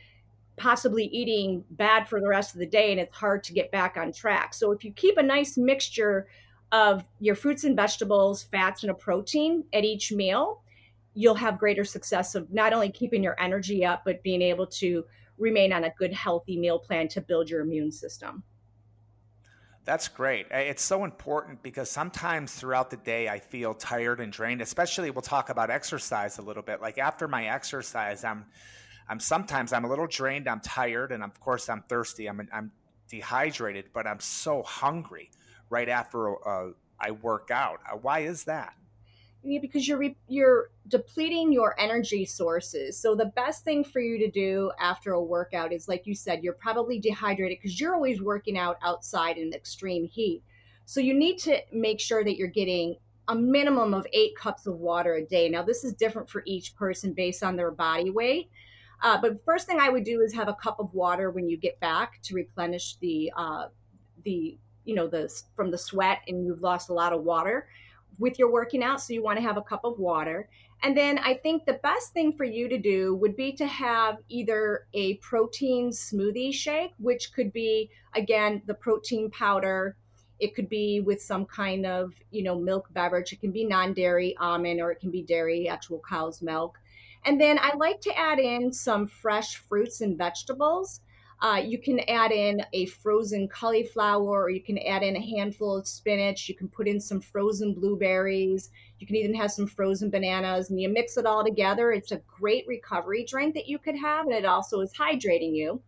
possibly 0.57 1.05
eating 1.05 1.63
bad 1.71 2.07
for 2.07 2.19
the 2.19 2.27
rest 2.27 2.53
of 2.53 2.59
the 2.59 2.65
day 2.65 2.91
and 2.91 2.99
it's 2.99 3.15
hard 3.15 3.43
to 3.43 3.53
get 3.53 3.71
back 3.71 3.95
on 3.95 4.11
track. 4.11 4.53
So 4.53 4.71
if 4.71 4.83
you 4.83 4.91
keep 4.91 5.17
a 5.17 5.23
nice 5.23 5.55
mixture 5.55 6.27
of 6.71 7.05
your 7.19 7.35
fruits 7.35 7.63
and 7.63 7.75
vegetables, 7.75 8.43
fats 8.43 8.83
and 8.83 8.91
a 8.91 8.95
protein 8.95 9.63
at 9.71 9.85
each 9.85 10.11
meal, 10.11 10.63
you'll 11.17 11.33
have 11.33 11.57
greater 11.57 11.83
success 11.83 12.35
of 12.35 12.53
not 12.53 12.73
only 12.73 12.91
keeping 12.91 13.23
your 13.23 13.35
energy 13.39 13.83
up 13.83 14.03
but 14.05 14.21
being 14.21 14.41
able 14.41 14.67
to 14.67 15.03
remain 15.39 15.73
on 15.73 15.83
a 15.83 15.89
good 15.97 16.13
healthy 16.13 16.57
meal 16.57 16.77
plan 16.77 17.07
to 17.07 17.19
build 17.21 17.49
your 17.49 17.61
immune 17.61 17.91
system. 17.91 18.43
That's 19.83 20.09
great. 20.09 20.47
It's 20.51 20.83
so 20.83 21.05
important 21.05 21.63
because 21.63 21.89
sometimes 21.89 22.53
throughout 22.53 22.91
the 22.91 22.97
day 22.97 23.29
I 23.29 23.39
feel 23.39 23.73
tired 23.73 24.19
and 24.19 24.31
drained, 24.31 24.61
especially 24.61 25.09
we'll 25.09 25.21
talk 25.21 25.49
about 25.49 25.69
exercise 25.69 26.37
a 26.37 26.41
little 26.41 26.61
bit. 26.61 26.81
Like 26.81 26.97
after 26.97 27.27
my 27.27 27.47
exercise, 27.47 28.23
I'm 28.23 28.45
I'm 29.09 29.19
sometimes 29.19 29.71
I'm 29.73 29.85
a 29.85 29.89
little 29.89 30.07
drained, 30.07 30.47
I'm 30.47 30.59
tired, 30.59 31.11
and 31.13 31.23
of 31.23 31.39
course 31.39 31.69
I'm 31.69 31.83
thirsty. 31.87 32.27
I'm 32.27 32.47
I'm 32.51 32.71
dehydrated, 33.09 33.85
but 33.93 34.05
I'm 34.05 34.19
so 34.19 34.61
hungry 34.61 35.31
right 35.69 35.87
after 35.89 36.47
uh, 36.47 36.71
I 36.99 37.11
work 37.11 37.49
out. 37.49 37.79
Uh, 37.89 37.95
why 37.95 38.19
is 38.19 38.43
that? 38.43 38.73
Because 39.43 39.87
you're 39.87 39.97
re- 39.97 40.17
you're 40.27 40.71
depleting 40.87 41.53
your 41.53 41.79
energy 41.79 42.25
sources. 42.25 42.97
So 42.99 43.15
the 43.15 43.25
best 43.25 43.63
thing 43.63 43.83
for 43.83 43.99
you 43.99 44.17
to 44.19 44.29
do 44.29 44.71
after 44.79 45.13
a 45.13 45.23
workout 45.23 45.71
is, 45.71 45.87
like 45.87 46.05
you 46.05 46.15
said, 46.15 46.43
you're 46.43 46.53
probably 46.53 46.99
dehydrated 46.99 47.57
because 47.59 47.79
you're 47.79 47.95
always 47.95 48.21
working 48.21 48.57
out 48.57 48.77
outside 48.81 49.37
in 49.37 49.53
extreme 49.53 50.05
heat. 50.05 50.43
So 50.85 50.99
you 50.99 51.13
need 51.13 51.37
to 51.39 51.59
make 51.71 51.99
sure 51.99 52.23
that 52.23 52.37
you're 52.37 52.47
getting 52.47 52.97
a 53.27 53.35
minimum 53.35 53.93
of 53.93 54.07
eight 54.13 54.35
cups 54.37 54.67
of 54.67 54.77
water 54.79 55.15
a 55.15 55.25
day. 55.25 55.49
Now, 55.49 55.61
this 55.61 55.83
is 55.83 55.93
different 55.93 56.29
for 56.29 56.43
each 56.45 56.75
person 56.75 57.13
based 57.13 57.43
on 57.43 57.55
their 57.55 57.71
body 57.71 58.09
weight. 58.09 58.49
Uh, 59.03 59.19
but 59.19 59.43
first 59.45 59.67
thing 59.67 59.79
I 59.79 59.89
would 59.89 60.03
do 60.03 60.21
is 60.21 60.33
have 60.33 60.47
a 60.47 60.53
cup 60.53 60.79
of 60.79 60.93
water 60.93 61.29
when 61.29 61.47
you 61.47 61.57
get 61.57 61.79
back 61.79 62.21
to 62.23 62.35
replenish 62.35 62.95
the 62.95 63.31
uh, 63.37 63.67
the 64.23 64.57
you 64.85 64.95
know 64.95 65.07
the 65.07 65.31
from 65.55 65.69
the 65.69 65.77
sweat 65.77 66.21
and 66.27 66.45
you've 66.45 66.61
lost 66.61 66.89
a 66.89 66.93
lot 66.93 67.13
of 67.13 67.23
water. 67.23 67.67
With 68.19 68.39
your 68.39 68.51
working 68.51 68.83
out. 68.83 69.01
So 69.01 69.13
you 69.13 69.23
want 69.23 69.37
to 69.37 69.43
have 69.43 69.57
a 69.57 69.61
cup 69.61 69.81
of 69.83 69.99
water. 69.99 70.49
And 70.83 70.95
then 70.95 71.17
I 71.19 71.33
think 71.33 71.65
the 71.65 71.79
best 71.81 72.13
thing 72.13 72.33
for 72.33 72.43
you 72.43 72.69
to 72.69 72.77
do 72.77 73.15
would 73.15 73.35
be 73.35 73.51
to 73.53 73.65
have 73.65 74.17
either 74.29 74.85
a 74.93 75.15
protein 75.15 75.89
smoothie 75.89 76.53
shake, 76.53 76.91
which 76.99 77.33
could 77.33 77.51
be, 77.51 77.89
again, 78.15 78.61
the 78.65 78.75
protein 78.75 79.31
powder. 79.31 79.97
It 80.39 80.53
could 80.53 80.69
be 80.69 80.99
with 80.99 81.21
some 81.21 81.45
kind 81.45 81.85
of, 81.85 82.13
you 82.29 82.43
know, 82.43 82.59
milk 82.59 82.87
beverage. 82.91 83.33
It 83.33 83.41
can 83.41 83.51
be 83.51 83.65
non 83.65 83.93
dairy 83.93 84.35
almond 84.37 84.79
or 84.79 84.91
it 84.91 84.99
can 84.99 85.09
be 85.09 85.23
dairy, 85.23 85.67
actual 85.67 86.01
cow's 86.07 86.41
milk. 86.43 86.77
And 87.25 87.41
then 87.41 87.57
I 87.59 87.75
like 87.75 87.99
to 88.01 88.17
add 88.17 88.39
in 88.39 88.71
some 88.71 89.07
fresh 89.07 89.55
fruits 89.55 90.01
and 90.01 90.17
vegetables. 90.17 91.01
Uh, 91.39 91.61
you 91.63 91.77
can 91.77 91.99
add 92.09 92.31
in 92.31 92.63
a 92.73 92.87
frozen 92.87 93.47
cauliflower, 93.47 94.43
or 94.43 94.49
you 94.49 94.61
can 94.61 94.79
add 94.79 95.03
in 95.03 95.15
a 95.15 95.21
handful 95.21 95.77
of 95.77 95.87
spinach. 95.87 96.49
You 96.49 96.55
can 96.55 96.67
put 96.67 96.87
in 96.87 96.99
some 96.99 97.21
frozen 97.21 97.73
blueberries. 97.73 98.71
You 98.99 99.05
can 99.05 99.17
even 99.17 99.35
have 99.35 99.51
some 99.51 99.67
frozen 99.67 100.09
bananas, 100.09 100.71
and 100.71 100.81
you 100.81 100.89
mix 100.89 101.15
it 101.15 101.27
all 101.27 101.43
together. 101.43 101.91
It's 101.91 102.11
a 102.11 102.21
great 102.27 102.65
recovery 102.67 103.23
drink 103.23 103.53
that 103.53 103.67
you 103.67 103.77
could 103.77 103.95
have, 103.95 104.25
and 104.25 104.33
it 104.33 104.45
also 104.45 104.79
is 104.79 104.91
hydrating 104.93 105.55
you. 105.55 105.79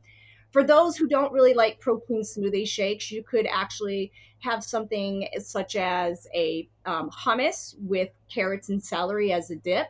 For 0.51 0.63
those 0.63 0.97
who 0.97 1.07
don't 1.07 1.33
really 1.33 1.55
like 1.55 1.79
protein 1.79 2.21
smoothie 2.21 2.67
shakes, 2.67 3.11
you 3.11 3.23
could 3.23 3.47
actually 3.47 4.11
have 4.39 4.63
something 4.63 5.27
such 5.39 5.75
as 5.75 6.27
a 6.35 6.69
um, 6.85 7.09
hummus 7.09 7.75
with 7.79 8.09
carrots 8.31 8.69
and 8.69 8.83
celery 8.83 9.31
as 9.31 9.49
a 9.49 9.55
dip, 9.55 9.87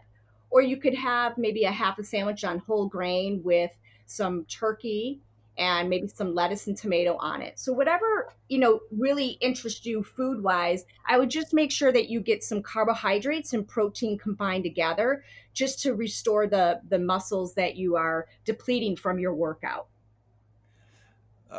or 0.51 0.61
you 0.61 0.77
could 0.77 0.95
have 0.95 1.37
maybe 1.37 1.65
a 1.65 1.71
half 1.71 1.99
a 1.99 2.03
sandwich 2.03 2.45
on 2.45 2.59
whole 2.59 2.87
grain 2.87 3.41
with 3.43 3.71
some 4.05 4.45
turkey 4.45 5.19
and 5.59 5.89
maybe 5.89 6.07
some 6.07 6.33
lettuce 6.33 6.67
and 6.67 6.77
tomato 6.77 7.17
on 7.17 7.41
it. 7.41 7.59
So 7.59 7.73
whatever, 7.73 8.31
you 8.47 8.57
know, 8.57 8.79
really 8.91 9.37
interests 9.41 9.85
you 9.85 10.03
food 10.03 10.41
wise, 10.41 10.85
I 11.07 11.17
would 11.17 11.29
just 11.29 11.53
make 11.53 11.71
sure 11.71 11.91
that 11.91 12.09
you 12.09 12.21
get 12.21 12.43
some 12.43 12.63
carbohydrates 12.63 13.53
and 13.53 13.67
protein 13.67 14.17
combined 14.17 14.63
together 14.63 15.23
just 15.53 15.81
to 15.83 15.93
restore 15.93 16.47
the 16.47 16.79
the 16.87 16.97
muscles 16.97 17.53
that 17.55 17.75
you 17.75 17.97
are 17.97 18.27
depleting 18.45 18.95
from 18.95 19.19
your 19.19 19.33
workout. 19.33 19.87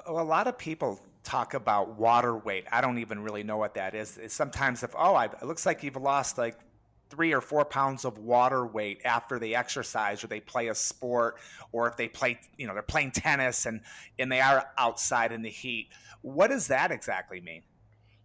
A 0.07 0.13
lot 0.13 0.47
of 0.47 0.57
people 0.57 1.01
talk 1.23 1.55
about 1.55 1.99
water 1.99 2.37
weight. 2.37 2.65
I 2.73 2.81
don't 2.81 2.99
even 2.99 3.23
really 3.23 3.43
know 3.43 3.59
what 3.59 3.75
that 3.75 3.95
is. 3.95 4.17
It's 4.17 4.35
sometimes 4.35 4.83
if 4.83 4.95
oh, 4.97 5.15
I, 5.15 5.27
it 5.27 5.43
looks 5.43 5.67
like 5.67 5.83
you've 5.83 5.97
lost 5.97 6.39
like 6.39 6.57
three 7.11 7.35
or 7.35 7.41
four 7.41 7.65
pounds 7.65 8.05
of 8.05 8.19
water 8.19 8.65
weight 8.65 9.01
after 9.05 9.39
they 9.39 9.55
exercise 9.55 10.25
or 10.25 10.29
they 10.29 10.41
play 10.41 10.69
a 10.69 10.75
sport 10.75 11.37
or 11.73 11.89
if 11.89 11.97
they 11.97 12.09
play 12.09 12.41
you 12.57 12.67
know 12.67 12.73
they're 12.73 12.83
playing 12.83 13.11
tennis 13.11 13.67
and 13.67 13.81
and 14.19 14.31
they 14.31 14.41
are 14.41 14.71
outside 14.79 15.33
in 15.33 15.43
the 15.43 15.51
heat. 15.51 15.89
What 16.23 16.49
does 16.49 16.69
that 16.69 16.91
exactly 16.91 17.41
mean? 17.41 17.63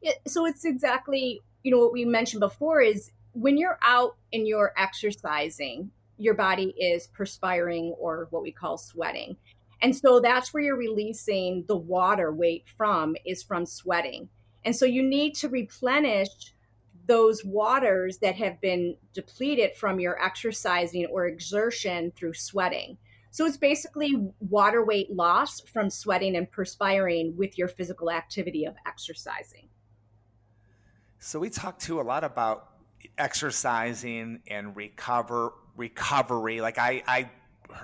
Yeah, 0.01 0.13
so 0.27 0.46
it's 0.46 0.65
exactly 0.65 1.42
you 1.63 1.72
know 1.72 1.80
what 1.80 1.94
we 1.94 2.06
mentioned 2.06 2.39
before 2.39 2.82
is 2.82 3.12
when 3.34 3.58
you're 3.58 3.80
out 3.82 4.15
and 4.32 4.48
you're 4.48 4.72
exercising 4.77 5.92
your 6.18 6.34
body 6.34 6.74
is 6.80 7.08
perspiring 7.08 7.94
or 8.00 8.27
what 8.30 8.44
we 8.44 8.51
call 8.51 8.77
sweating. 8.77 9.36
And 9.82 9.96
so 9.96 10.20
that's 10.20 10.54
where 10.54 10.63
you're 10.63 10.77
releasing 10.77 11.65
the 11.68 11.75
water 11.75 12.32
weight 12.32 12.63
from 12.77 13.15
is 13.25 13.44
from 13.44 13.65
sweating. 13.65 14.30
And 14.63 14.75
so 14.75 14.86
you 14.86 15.04
need 15.04 15.36
to 15.36 15.50
replenish 15.50 16.30
those 17.07 17.43
waters 17.43 18.17
that 18.19 18.35
have 18.35 18.59
been 18.62 18.97
depleted 19.13 19.75
from 19.75 20.00
your 20.00 20.21
exercising 20.24 21.05
or 21.07 21.27
exertion 21.27 22.12
through 22.15 22.33
sweating. 22.33 22.97
So 23.31 23.45
it's 23.45 23.57
basically 23.57 24.15
water 24.39 24.83
weight 24.83 25.13
loss 25.13 25.59
from 25.59 25.89
sweating 25.89 26.35
and 26.35 26.50
perspiring 26.50 27.35
with 27.38 27.57
your 27.57 27.67
physical 27.67 28.09
activity 28.09 28.65
of 28.65 28.75
exercising. 28.88 29.67
So 31.19 31.39
we 31.39 31.50
talk 31.50 31.77
too 31.79 32.00
a 32.00 32.03
lot 32.03 32.24
about 32.24 32.69
exercising 33.17 34.41
and 34.47 34.75
recover 34.75 35.53
recovery. 35.75 36.62
Like 36.62 36.77
I, 36.77 37.03
I 37.07 37.29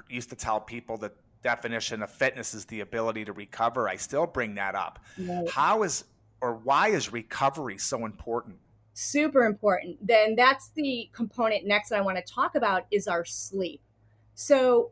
used 0.09 0.29
to 0.29 0.35
tell 0.35 0.59
people 0.59 0.97
that 0.99 1.13
definition 1.43 2.01
of 2.01 2.11
fitness 2.11 2.53
is 2.53 2.65
the 2.65 2.81
ability 2.81 3.25
to 3.25 3.33
recover. 3.33 3.89
I 3.89 3.95
still 3.95 4.27
bring 4.27 4.55
that 4.55 4.75
up. 4.75 4.99
Right. 5.17 5.49
How 5.49 5.83
is 5.83 6.05
or 6.39 6.55
why 6.55 6.89
is 6.89 7.11
recovery 7.11 7.77
so 7.77 8.05
important? 8.05 8.57
Super 8.93 9.45
important. 9.45 10.05
Then 10.05 10.35
that's 10.35 10.69
the 10.69 11.09
component 11.13 11.65
next 11.65 11.89
that 11.89 11.99
i 11.99 12.01
want 12.01 12.17
to 12.17 12.33
talk 12.33 12.55
about 12.55 12.85
is 12.91 13.07
our 13.07 13.25
sleep. 13.25 13.81
So 14.35 14.91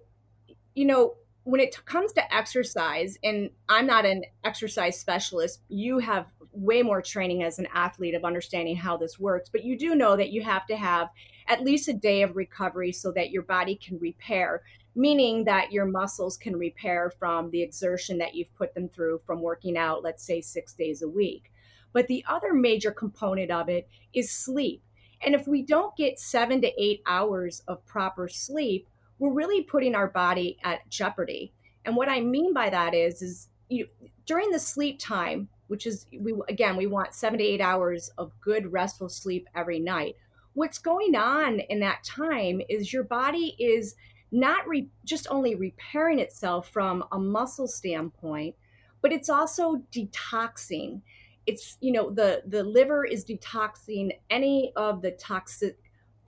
you 0.75 0.85
know 0.85 1.15
when 1.43 1.59
it 1.59 1.83
comes 1.85 2.13
to 2.13 2.33
exercise 2.33 3.17
and 3.23 3.49
i'm 3.67 3.85
not 3.85 4.05
an 4.05 4.23
exercise 4.43 4.99
specialist 4.99 5.61
you 5.67 5.99
have 5.99 6.27
way 6.51 6.81
more 6.81 7.01
training 7.01 7.43
as 7.43 7.59
an 7.59 7.67
athlete 7.73 8.15
of 8.15 8.23
understanding 8.23 8.75
how 8.75 8.95
this 8.95 9.19
works 9.19 9.49
but 9.49 9.63
you 9.63 9.77
do 9.77 9.95
know 9.95 10.15
that 10.15 10.29
you 10.29 10.41
have 10.41 10.65
to 10.65 10.77
have 10.77 11.09
at 11.47 11.63
least 11.63 11.89
a 11.89 11.93
day 11.93 12.21
of 12.21 12.35
recovery 12.35 12.91
so 12.91 13.11
that 13.11 13.29
your 13.29 13.43
body 13.43 13.75
can 13.75 13.99
repair 13.99 14.61
meaning 14.95 15.43
that 15.43 15.71
your 15.71 15.85
muscles 15.85 16.37
can 16.37 16.55
repair 16.55 17.11
from 17.19 17.49
the 17.51 17.61
exertion 17.61 18.17
that 18.17 18.33
you've 18.33 18.53
put 18.55 18.73
them 18.73 18.87
through 18.87 19.19
from 19.25 19.41
working 19.41 19.77
out 19.77 20.03
let's 20.03 20.23
say 20.23 20.39
6 20.39 20.73
days 20.73 21.01
a 21.01 21.09
week 21.09 21.51
but 21.93 22.07
the 22.07 22.23
other 22.27 22.53
major 22.53 22.91
component 22.91 23.51
of 23.51 23.69
it 23.69 23.87
is 24.13 24.31
sleep. 24.31 24.83
And 25.23 25.35
if 25.35 25.47
we 25.47 25.61
don't 25.61 25.95
get 25.95 26.19
seven 26.19 26.61
to 26.61 26.81
eight 26.81 27.01
hours 27.05 27.61
of 27.67 27.85
proper 27.85 28.27
sleep, 28.27 28.87
we're 29.17 29.33
really 29.33 29.63
putting 29.63 29.95
our 29.95 30.07
body 30.07 30.57
at 30.63 30.89
jeopardy. 30.89 31.51
And 31.85 31.95
what 31.95 32.09
I 32.09 32.21
mean 32.21 32.53
by 32.53 32.69
that 32.69 32.93
is, 32.93 33.21
is 33.21 33.49
you, 33.67 33.87
during 34.25 34.51
the 34.51 34.59
sleep 34.59 34.99
time, 34.99 35.49
which 35.67 35.85
is 35.85 36.07
we 36.19 36.33
again 36.47 36.75
we 36.75 36.87
want 36.87 37.13
seven 37.13 37.37
to 37.37 37.45
eight 37.45 37.61
hours 37.61 38.09
of 38.17 38.31
good 38.41 38.71
restful 38.71 39.09
sleep 39.09 39.47
every 39.55 39.79
night. 39.79 40.15
What's 40.53 40.79
going 40.79 41.15
on 41.15 41.59
in 41.59 41.79
that 41.81 42.03
time 42.03 42.61
is 42.69 42.91
your 42.91 43.03
body 43.03 43.55
is 43.59 43.95
not 44.31 44.67
re- 44.67 44.89
just 45.05 45.27
only 45.29 45.55
repairing 45.55 46.19
itself 46.19 46.69
from 46.69 47.03
a 47.11 47.19
muscle 47.19 47.67
standpoint, 47.67 48.55
but 49.01 49.11
it's 49.11 49.29
also 49.29 49.83
detoxing 49.91 51.01
it's 51.49 51.77
you 51.81 51.91
know 51.91 52.11
the 52.11 52.43
the 52.45 52.63
liver 52.63 53.03
is 53.03 53.25
detoxing 53.25 54.11
any 54.29 54.71
of 54.75 55.01
the 55.01 55.11
toxic 55.11 55.77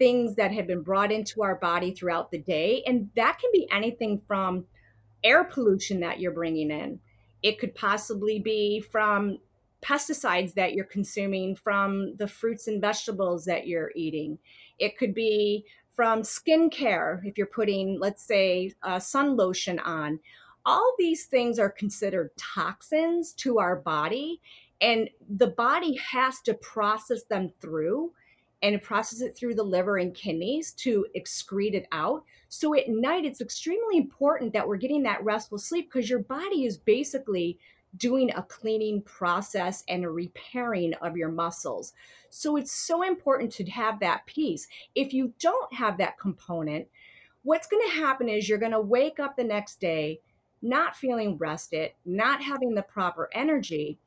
things 0.02 0.34
that 0.34 0.52
have 0.52 0.66
been 0.66 0.82
brought 0.82 1.12
into 1.12 1.44
our 1.44 1.58
body 1.58 1.94
throughout 1.94 2.32
the 2.32 2.40
day. 2.40 2.82
And 2.88 3.12
that 3.16 3.38
can 3.40 3.52
be 3.54 3.68
anything 3.72 4.20
from 4.28 4.66
air 5.24 5.44
pollution 5.44 6.00
that 6.00 6.20
you're 6.20 6.32
bringing 6.32 6.72
in. 6.72 7.00
It 7.44 7.60
could 7.60 7.76
possibly 7.76 8.40
be 8.40 8.82
from 8.92 9.38
pesticides 9.86 10.56
that 10.56 10.74
you're 10.74 10.86
consuming 10.86 11.56
from 11.56 12.16
the 12.16 12.28
fruits 12.28 12.68
and 12.68 12.82
vegetables 12.82 13.46
that 13.46 13.68
you're 13.68 13.92
eating. 13.96 14.40
It 14.80 14.98
could 14.98 15.14
be 15.14 15.66
from 15.96 16.24
skincare 16.24 17.22
if 17.24 17.38
you're 17.38 17.46
putting 17.46 18.00
let's 18.00 18.24
say 18.24 18.74
sun 18.98 19.38
lotion 19.38 19.78
on. 19.78 20.20
All 20.66 20.96
these 20.98 21.26
things 21.26 21.60
are 21.60 21.70
considered 21.70 22.32
toxins 22.38 23.34
to 23.34 23.60
our 23.60 23.76
body 23.76 24.42
and 24.82 25.10
the 25.30 25.48
body 25.48 25.96
has 25.96 26.42
to 26.42 26.56
process 26.56 27.24
them 27.24 27.52
through 27.62 28.12
and 28.64 28.82
process 28.82 29.22
it 29.22 29.36
through 29.36 29.56
the 29.56 29.64
liver 29.64 29.98
and 29.98 30.14
kidneys 30.14 30.72
to 30.72 31.06
excrete 31.16 31.74
it 31.74 31.88
out. 31.92 32.24
So 32.50 32.76
at 32.76 32.90
night, 32.90 33.26
it's 33.26 33.42
extremely 33.42 33.98
important 33.98 34.54
that 34.54 34.68
we're 34.68 34.78
getting 34.78 35.04
that 35.04 35.24
restful 35.24 35.58
sleep 35.58 35.92
because 35.92 36.10
your 36.10 36.20
body 36.20 36.66
is 36.66 36.78
basically 36.78 37.58
doing 37.98 38.32
a 38.32 38.44
cleaning 38.44 39.02
process 39.02 39.84
and 39.88 40.04
a 40.04 40.10
repairing 40.10 40.94
of 40.96 41.18
your 41.18 41.30
muscles. 41.30 41.94
So 42.30 42.56
it's 42.56 42.72
so 42.72 43.04
important 43.04 43.52
to 43.54 43.66
have 43.66 44.00
that 44.00 44.26
piece. 44.26 44.68
If 44.96 45.14
you 45.14 45.34
don't 45.40 45.74
have 45.74 45.98
that 45.98 46.20
component, 46.20 46.88
what's 47.44 47.68
going 47.68 47.84
to 47.90 47.96
happen 47.96 48.30
is 48.30 48.48
you're 48.48 48.58
going 48.58 48.72
to 48.72 48.80
wake 48.80 49.20
up 49.20 49.36
the 49.36 49.44
next 49.44 49.80
day 49.80 50.22
not 50.62 50.96
feeling 50.96 51.38
rested, 51.38 51.92
not 52.06 52.42
having 52.42 52.76
the 52.76 52.84
proper 52.84 53.30
energy 53.34 53.98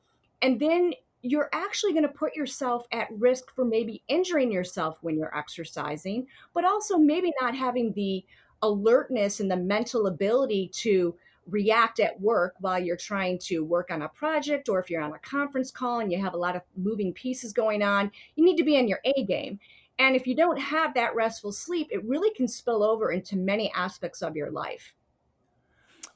and 0.44 0.60
then 0.60 0.92
you're 1.22 1.48
actually 1.54 1.92
going 1.94 2.02
to 2.02 2.08
put 2.10 2.36
yourself 2.36 2.84
at 2.92 3.08
risk 3.12 3.46
for 3.54 3.64
maybe 3.64 4.02
injuring 4.08 4.52
yourself 4.52 4.98
when 5.00 5.16
you're 5.16 5.34
exercising, 5.34 6.26
but 6.52 6.66
also 6.66 6.98
maybe 6.98 7.32
not 7.40 7.56
having 7.56 7.94
the 7.94 8.22
alertness 8.60 9.40
and 9.40 9.50
the 9.50 9.56
mental 9.56 10.06
ability 10.06 10.70
to 10.74 11.14
react 11.46 11.98
at 11.98 12.20
work 12.20 12.54
while 12.60 12.78
you're 12.78 12.94
trying 12.94 13.38
to 13.38 13.64
work 13.64 13.90
on 13.90 14.02
a 14.02 14.08
project 14.10 14.68
or 14.68 14.78
if 14.78 14.90
you're 14.90 15.00
on 15.00 15.14
a 15.14 15.18
conference 15.20 15.70
call 15.70 16.00
and 16.00 16.12
you 16.12 16.20
have 16.20 16.34
a 16.34 16.38
lot 16.38 16.56
of 16.56 16.62
moving 16.76 17.14
pieces 17.14 17.54
going 17.54 17.82
on, 17.82 18.12
you 18.36 18.44
need 18.44 18.58
to 18.58 18.64
be 18.64 18.76
in 18.76 18.86
your 18.86 19.00
A 19.06 19.24
game. 19.24 19.58
And 19.98 20.14
if 20.14 20.26
you 20.26 20.36
don't 20.36 20.60
have 20.60 20.92
that 20.92 21.14
restful 21.14 21.52
sleep, 21.52 21.88
it 21.90 22.04
really 22.04 22.34
can 22.34 22.48
spill 22.48 22.82
over 22.82 23.12
into 23.12 23.36
many 23.36 23.72
aspects 23.74 24.20
of 24.20 24.36
your 24.36 24.50
life. 24.50 24.92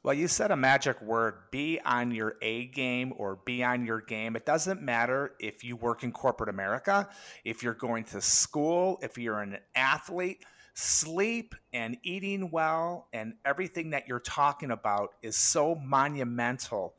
Well, 0.04 0.14
you 0.14 0.28
said 0.28 0.52
a 0.52 0.56
magic 0.56 1.02
word 1.02 1.34
be 1.50 1.80
on 1.84 2.12
your 2.12 2.36
A 2.40 2.66
game 2.66 3.12
or 3.16 3.40
be 3.44 3.64
on 3.64 3.84
your 3.84 4.00
game. 4.00 4.36
It 4.36 4.46
doesn't 4.46 4.80
matter 4.80 5.32
if 5.40 5.64
you 5.64 5.74
work 5.76 6.04
in 6.04 6.12
corporate 6.12 6.48
America, 6.48 7.08
if 7.44 7.64
you're 7.64 7.74
going 7.74 8.04
to 8.04 8.20
school, 8.20 9.00
if 9.02 9.18
you're 9.18 9.40
an 9.40 9.58
athlete. 9.74 10.44
Sleep 10.74 11.56
and 11.72 11.96
eating 12.04 12.52
well 12.52 13.08
and 13.12 13.34
everything 13.44 13.90
that 13.90 14.06
you're 14.06 14.20
talking 14.20 14.70
about 14.70 15.14
is 15.22 15.36
so 15.36 15.74
monumental 15.74 16.94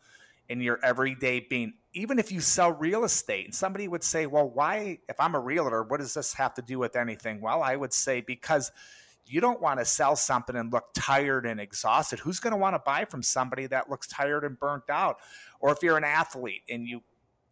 in 0.50 0.60
your 0.60 0.80
everyday 0.84 1.40
being 1.40 1.74
even 1.94 2.20
if 2.20 2.32
you 2.32 2.42
sell 2.42 2.72
real 2.74 3.06
estate 3.06 3.46
and 3.46 3.56
somebody 3.56 3.88
would 3.88 4.04
say 4.04 4.26
well 4.26 4.50
why 4.50 4.98
if 5.08 5.20
i'm 5.20 5.36
a 5.36 5.40
realtor 5.40 5.84
what 5.84 6.00
does 6.00 6.16
this 6.16 6.34
have 6.34 6.56
to 6.56 6.62
do 6.64 6.80
with 6.80 6.96
anything 6.96 7.40
well 7.40 7.62
i 7.62 7.76
would 7.76 7.94
say 7.94 8.20
because 8.20 8.72
you 9.30 9.42
don't 9.42 9.62
want 9.62 9.80
to 9.80 9.86
sell 9.86 10.16
something 10.16 10.56
and 10.56 10.72
look 10.72 10.86
tired 10.94 11.46
and 11.46 11.60
exhausted 11.60 12.20
who's 12.20 12.40
going 12.40 12.52
to 12.52 12.58
want 12.58 12.76
to 12.76 12.82
buy 12.86 13.06
from 13.06 13.24
somebody 13.24 13.68
that 13.68 13.90
looks 13.90 14.08
tired 14.08 14.44
and 14.44 14.60
burnt 14.60 14.90
out 14.90 15.18
or 15.60 15.72
if 15.72 15.84
you're 15.84 15.98
an 15.98 16.04
athlete 16.04 16.64
and 16.70 16.88
you 16.88 17.02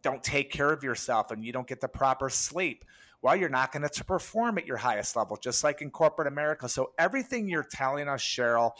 don't 0.02 0.22
take 0.22 0.50
care 0.50 0.72
of 0.72 0.82
yourself 0.82 1.30
and 1.30 1.44
you 1.44 1.52
don't 1.52 1.66
get 1.66 1.80
the 1.80 1.88
proper 1.88 2.28
sleep 2.28 2.84
well 3.22 3.34
you're 3.36 3.48
not 3.48 3.72
going 3.72 3.86
to 3.88 4.04
perform 4.04 4.58
at 4.58 4.66
your 4.66 4.76
highest 4.76 5.16
level 5.16 5.36
just 5.36 5.64
like 5.64 5.82
in 5.82 5.90
corporate 5.90 6.28
america 6.28 6.68
so 6.68 6.92
everything 6.98 7.48
you're 7.48 7.66
telling 7.70 8.08
us 8.08 8.22
cheryl 8.22 8.72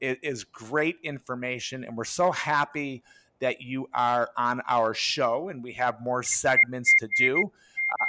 is, 0.00 0.16
is 0.22 0.44
great 0.44 0.96
information 1.02 1.84
and 1.84 1.96
we're 1.96 2.04
so 2.04 2.30
happy 2.30 3.02
that 3.42 3.60
you 3.60 3.88
are 3.92 4.30
on 4.36 4.62
our 4.68 4.94
show 4.94 5.48
and 5.48 5.62
we 5.62 5.72
have 5.72 6.00
more 6.00 6.22
segments 6.22 6.94
to 7.00 7.08
do. 7.18 7.36
Uh, 7.36 8.04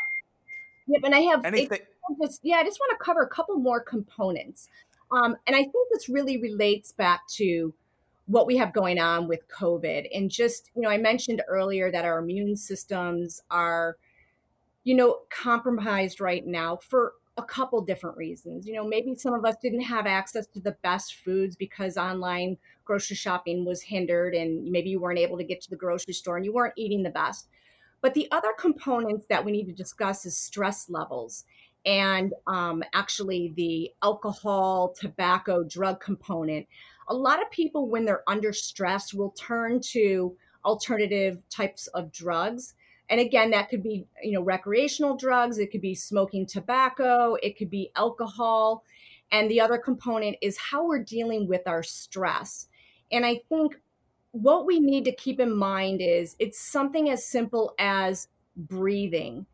yep, 0.87 1.01
and 1.03 1.15
I 1.15 1.19
have 1.21 1.43
anything. 1.43 1.79
Just, 2.21 2.41
yeah, 2.43 2.57
I 2.57 2.63
just 2.63 2.79
want 2.79 2.97
to 2.97 3.03
cover 3.03 3.21
a 3.21 3.29
couple 3.29 3.55
more 3.55 3.81
components. 3.81 4.69
Um, 5.11 5.35
and 5.47 5.55
I 5.55 5.61
think 5.61 5.89
this 5.91 6.09
really 6.09 6.37
relates 6.37 6.91
back 6.91 7.27
to 7.35 7.73
what 8.25 8.47
we 8.47 8.57
have 8.57 8.73
going 8.73 8.99
on 8.99 9.27
with 9.27 9.47
COVID. 9.47 10.07
And 10.13 10.29
just, 10.29 10.71
you 10.75 10.81
know, 10.81 10.89
I 10.89 10.97
mentioned 10.97 11.41
earlier 11.47 11.91
that 11.91 12.05
our 12.05 12.19
immune 12.19 12.55
systems 12.55 13.41
are, 13.51 13.97
you 14.83 14.95
know, 14.95 15.19
compromised 15.29 16.21
right 16.21 16.45
now 16.45 16.77
for 16.77 17.13
a 17.37 17.43
couple 17.43 17.81
different 17.81 18.15
reasons. 18.15 18.65
You 18.65 18.73
know, 18.73 18.87
maybe 18.87 19.15
some 19.15 19.33
of 19.33 19.43
us 19.43 19.55
didn't 19.61 19.81
have 19.81 20.05
access 20.05 20.47
to 20.47 20.59
the 20.59 20.77
best 20.83 21.15
foods 21.15 21.55
because 21.55 21.97
online 21.97 22.57
grocery 22.85 23.15
shopping 23.15 23.65
was 23.65 23.81
hindered 23.81 24.35
and 24.35 24.71
maybe 24.71 24.89
you 24.89 24.99
weren't 24.99 25.19
able 25.19 25.37
to 25.37 25.43
get 25.43 25.61
to 25.61 25.69
the 25.69 25.75
grocery 25.75 26.13
store 26.13 26.37
and 26.37 26.45
you 26.45 26.53
weren't 26.53 26.73
eating 26.77 27.03
the 27.03 27.09
best. 27.09 27.47
But 28.01 28.13
the 28.13 28.27
other 28.31 28.51
components 28.57 29.25
that 29.29 29.43
we 29.43 29.51
need 29.51 29.65
to 29.65 29.73
discuss 29.73 30.25
is 30.25 30.37
stress 30.37 30.89
levels 30.89 31.45
and 31.85 32.33
um, 32.47 32.83
actually 32.93 33.53
the 33.55 33.91
alcohol, 34.01 34.93
tobacco, 34.99 35.63
drug 35.63 35.99
component. 35.99 36.67
A 37.09 37.13
lot 37.13 37.41
of 37.41 37.51
people, 37.51 37.89
when 37.89 38.05
they're 38.05 38.23
under 38.27 38.53
stress, 38.53 39.13
will 39.13 39.31
turn 39.31 39.81
to 39.91 40.35
alternative 40.63 41.39
types 41.49 41.87
of 41.87 42.11
drugs. 42.11 42.73
And 43.09 43.19
again, 43.19 43.51
that 43.51 43.69
could 43.69 43.83
be, 43.83 44.05
you 44.23 44.31
know, 44.31 44.41
recreational 44.41 45.17
drugs, 45.17 45.57
it 45.57 45.71
could 45.71 45.81
be 45.81 45.95
smoking 45.95 46.45
tobacco, 46.45 47.35
it 47.43 47.57
could 47.57 47.69
be 47.69 47.91
alcohol. 47.95 48.83
And 49.31 49.51
the 49.51 49.59
other 49.59 49.77
component 49.77 50.37
is 50.41 50.57
how 50.57 50.87
we're 50.87 51.03
dealing 51.03 51.47
with 51.47 51.67
our 51.67 51.83
stress. 51.83 52.67
And 53.11 53.25
I 53.25 53.41
think 53.49 53.79
what 54.31 54.65
we 54.65 54.79
need 54.79 55.05
to 55.05 55.11
keep 55.11 55.39
in 55.39 55.55
mind 55.55 56.01
is 56.01 56.35
it's 56.39 56.59
something 56.59 57.09
as 57.09 57.25
simple 57.25 57.75
as 57.77 58.29
breathing 58.55 59.45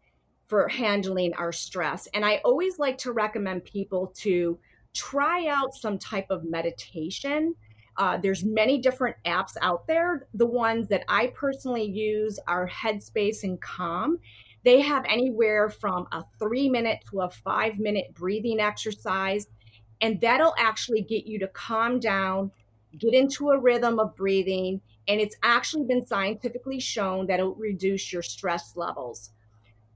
for 0.50 0.68
handling 0.68 1.34
our 1.36 1.52
stress. 1.52 2.08
And 2.14 2.26
I 2.26 2.42
always 2.44 2.80
like 2.80 2.98
to 3.00 3.12
recommend 3.12 3.64
people 3.64 4.08
to 4.18 4.60
try 4.94 5.48
out 5.48 5.76
some 5.76 5.98
type 5.98 6.26
of 6.30 6.44
meditation. 6.44 7.56
Uh, 7.96 8.18
there's 8.18 8.44
many 8.44 8.80
different 8.80 9.16
apps 9.26 9.54
out 9.62 9.86
there. 9.88 10.28
The 10.34 10.46
ones 10.46 10.88
that 10.90 11.04
I 11.08 11.28
personally 11.28 11.86
use 11.86 12.40
are 12.48 12.68
Headspace 12.68 13.44
and 13.44 13.62
Calm. 13.62 14.18
They 14.66 14.82
have 14.82 15.06
anywhere 15.08 15.70
from 15.70 16.08
a 16.12 16.26
three 16.40 16.68
minute 16.68 17.00
to 17.12 17.22
a 17.22 17.30
five 17.30 17.78
minute 17.78 18.14
breathing 18.14 18.60
exercise, 18.60 19.48
and 20.02 20.20
that'll 20.20 20.56
actually 20.58 21.02
get 21.04 21.26
you 21.26 21.40
to 21.40 21.48
calm 21.48 22.00
down 22.00 22.52
get 22.98 23.14
into 23.14 23.50
a 23.50 23.60
rhythm 23.60 24.00
of 24.00 24.16
breathing. 24.16 24.82
And 25.08 25.20
it's 25.20 25.36
actually 25.44 25.86
been 25.86 26.06
scientifically 26.06 26.80
shown 26.80 27.28
that 27.28 27.40
it'll 27.40 27.56
reduce 27.56 28.12
your 28.12 28.22
stress 28.22 28.74
levels. 28.76 29.32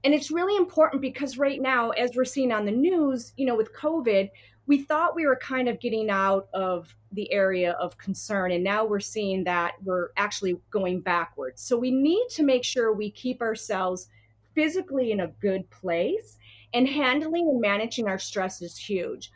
And 0.04 0.14
it's 0.14 0.30
really 0.30 0.56
important 0.56 1.00
because 1.02 1.38
right 1.38 1.60
now, 1.60 1.90
as 1.90 2.14
we're 2.14 2.24
seeing 2.24 2.52
on 2.52 2.66
the 2.66 2.70
news, 2.70 3.32
you 3.36 3.46
know, 3.46 3.56
with 3.56 3.74
COVID, 3.74 4.30
we 4.66 4.82
thought 4.82 5.14
we 5.14 5.26
were 5.26 5.36
kind 5.36 5.68
of 5.68 5.80
getting 5.80 6.10
out 6.10 6.48
of 6.54 6.94
the 7.12 7.30
area 7.32 7.72
of 7.72 7.96
concern. 7.98 8.52
And 8.52 8.62
now 8.62 8.84
we're 8.84 9.00
seeing 9.00 9.44
that 9.44 9.74
we're 9.82 10.10
actually 10.16 10.60
going 10.70 11.00
backwards. 11.00 11.62
So 11.62 11.76
we 11.76 11.90
need 11.90 12.26
to 12.30 12.42
make 12.42 12.64
sure 12.64 12.92
we 12.92 13.10
keep 13.10 13.40
ourselves 13.40 14.08
physically 14.54 15.10
in 15.10 15.20
a 15.20 15.28
good 15.40 15.68
place. 15.70 16.38
And 16.72 16.88
handling 16.88 17.48
and 17.48 17.60
managing 17.60 18.08
our 18.08 18.18
stress 18.18 18.60
is 18.60 18.76
huge 18.76 19.30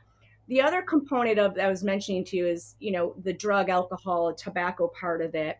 the 0.48 0.62
other 0.62 0.82
component 0.82 1.38
of 1.38 1.54
that 1.54 1.66
I 1.66 1.68
was 1.68 1.84
mentioning 1.84 2.24
to 2.24 2.36
you 2.36 2.46
is, 2.46 2.74
you 2.80 2.90
know, 2.90 3.14
the 3.22 3.32
drug, 3.32 3.68
alcohol, 3.68 4.34
tobacco 4.34 4.88
part 4.88 5.20
of 5.20 5.34
it. 5.34 5.58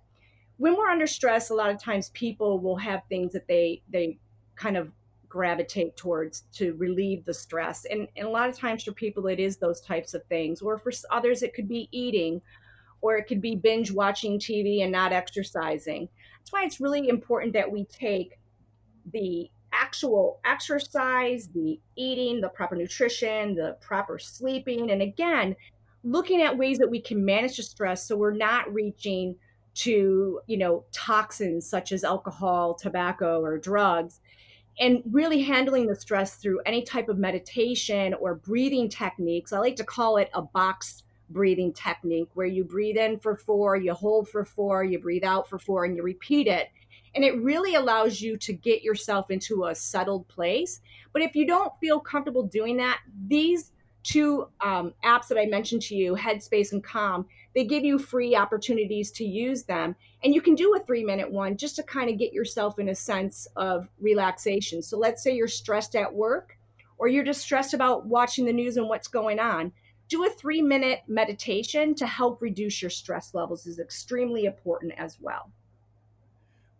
When 0.57 0.77
we're 0.77 0.89
under 0.89 1.07
stress, 1.07 1.51
a 1.51 1.55
lot 1.55 1.71
of 1.71 1.81
times 1.81 2.11
people 2.11 2.59
will 2.59 2.77
have 2.77 3.03
things 3.09 3.33
that 3.35 3.47
they 3.47 3.83
they 3.91 4.19
kind 4.57 4.77
of 4.77 4.91
gravitate 5.29 5.97
towards 5.97 6.45
to 6.55 6.75
relieve 6.75 7.25
the 7.25 7.35
stress. 7.35 7.85
And, 7.85 8.09
and 8.17 8.27
a 8.27 8.31
lot 8.31 8.49
of 8.49 8.57
times 8.57 8.85
for 8.85 8.93
people, 8.93 9.27
it 9.27 9.39
is 9.39 9.57
those 9.57 9.81
types 9.81 10.15
of 10.15 10.25
things. 10.25 10.63
Or 10.63 10.79
for 10.79 10.93
others, 11.11 11.43
it 11.43 11.55
could 11.55 11.69
be 11.69 11.89
eating, 11.93 12.41
or 13.01 13.17
it 13.17 13.25
could 13.25 13.41
be 13.41 13.57
binge 13.57 13.93
watching 13.93 14.39
TV 14.39 14.83
and 14.83 14.93
not 14.93 15.13
exercising. 15.13 16.09
That's 16.39 16.53
why 16.53 16.65
it's 16.65 16.81
really 16.81 17.09
important 17.09 17.53
that 17.53 17.71
we 17.71 17.85
take 17.85 18.39
the 19.13 19.51
actual 19.73 20.41
exercise, 20.45 21.49
the 21.49 21.79
eating, 21.97 22.41
the 22.41 22.49
proper 22.49 22.75
nutrition, 22.75 23.55
the 23.55 23.77
proper 23.81 24.19
sleeping, 24.19 24.91
and 24.91 25.03
again, 25.03 25.55
looking 26.05 26.43
at 26.43 26.57
ways 26.57 26.79
that 26.79 26.91
we 26.91 27.01
can 27.01 27.25
manage 27.25 27.57
the 27.57 27.63
stress 27.63 28.07
so 28.07 28.17
we're 28.17 28.33
not 28.33 28.73
reaching 28.73 29.37
to, 29.75 30.41
you 30.47 30.57
know, 30.57 30.85
toxins 30.93 31.69
such 31.69 31.93
as 31.93 32.03
alcohol, 32.03 32.75
tobacco, 32.75 33.41
or 33.41 33.59
drugs. 33.59 34.21
And 34.81 35.03
really 35.11 35.43
handling 35.43 35.87
the 35.87 35.97
stress 35.97 36.37
through 36.37 36.61
any 36.65 36.83
type 36.83 37.09
of 37.09 37.19
meditation 37.19 38.15
or 38.15 38.37
breathing 38.37 38.89
techniques. 38.89 39.53
I 39.53 39.59
like 39.59 39.77
to 39.77 39.85
call 39.85 40.19
it 40.19 40.31
a 40.35 40.43
box 40.43 41.03
breathing 41.31 41.73
technique 41.73 42.29
where 42.35 42.47
you 42.47 42.65
breathe 42.65 42.97
in 42.97 43.19
for 43.19 43.37
four, 43.37 43.77
you 43.77 43.93
hold 43.93 44.29
for 44.29 44.45
four, 44.45 44.85
you 44.85 44.99
breathe 44.99 45.25
out 45.25 45.49
for 45.49 45.59
four, 45.59 45.85
and 45.85 45.97
you 45.97 46.03
repeat 46.03 46.47
it 46.47 46.69
and 47.15 47.25
it 47.25 47.43
really 47.43 47.75
allows 47.75 48.21
you 48.21 48.37
to 48.37 48.53
get 48.53 48.83
yourself 48.83 49.31
into 49.31 49.67
a 49.67 49.75
settled 49.75 50.29
place. 50.29 50.81
But 51.13 51.23
if 51.23 51.35
you 51.35 51.47
don't 51.47 51.73
feel 51.81 52.01
comfortable 52.01 52.45
doing 52.45 52.77
that, 52.77 53.01
these 53.27 53.73
two 54.09 54.49
um, 54.63 54.95
apps 55.05 55.29
that 55.29 55.39
I 55.39 55.45
mentioned 55.45 55.83
to 55.83 55.95
you, 55.95 56.17
Headspace 56.17 56.73
and 56.73 56.83
Calm, 56.83 57.27
they 57.55 57.65
give 57.65 57.85
you 57.85 57.99
free 57.99 58.35
opportunities 58.35 59.11
to 59.13 59.25
use 59.25 59.65
them. 59.65 59.95
And 60.25 60.35
you 60.35 60.41
can 60.41 60.55
do 60.55 60.75
a 60.75 60.81
three 60.81 61.05
minute 61.05 61.31
one 61.31 61.59
just 61.59 61.77
to 61.77 61.83
kind 61.83 62.09
of 62.09 62.19
get 62.19 62.33
yourself 62.33 62.79
in 62.79 62.89
a 62.89 62.95
sense 62.95 63.47
of 63.55 63.87
relaxation. 64.01 64.81
So 64.83 64.97
let's 64.97 65.23
say 65.23 65.35
you're 65.35 65.47
stressed 65.47 65.95
at 65.95 66.13
work 66.13 66.57
or 66.97 67.09
you're 67.09 67.25
just 67.25 67.43
stressed 67.43 67.75
about 67.75 68.07
watching 68.07 68.47
the 68.47 68.53
news 68.53 68.79
and 68.79 68.89
what's 68.89 69.09
going 69.09 69.39
on. 69.39 69.73
Do 70.09 70.25
a 70.25 70.31
three 70.31 70.63
minute 70.63 71.03
meditation 71.07 71.95
to 71.97 72.07
help 72.07 72.41
reduce 72.41 72.81
your 72.81 72.91
stress 72.91 73.35
levels 73.35 73.67
is 73.67 73.79
extremely 73.79 74.47
important 74.47 74.95
as 74.97 75.19
well. 75.21 75.51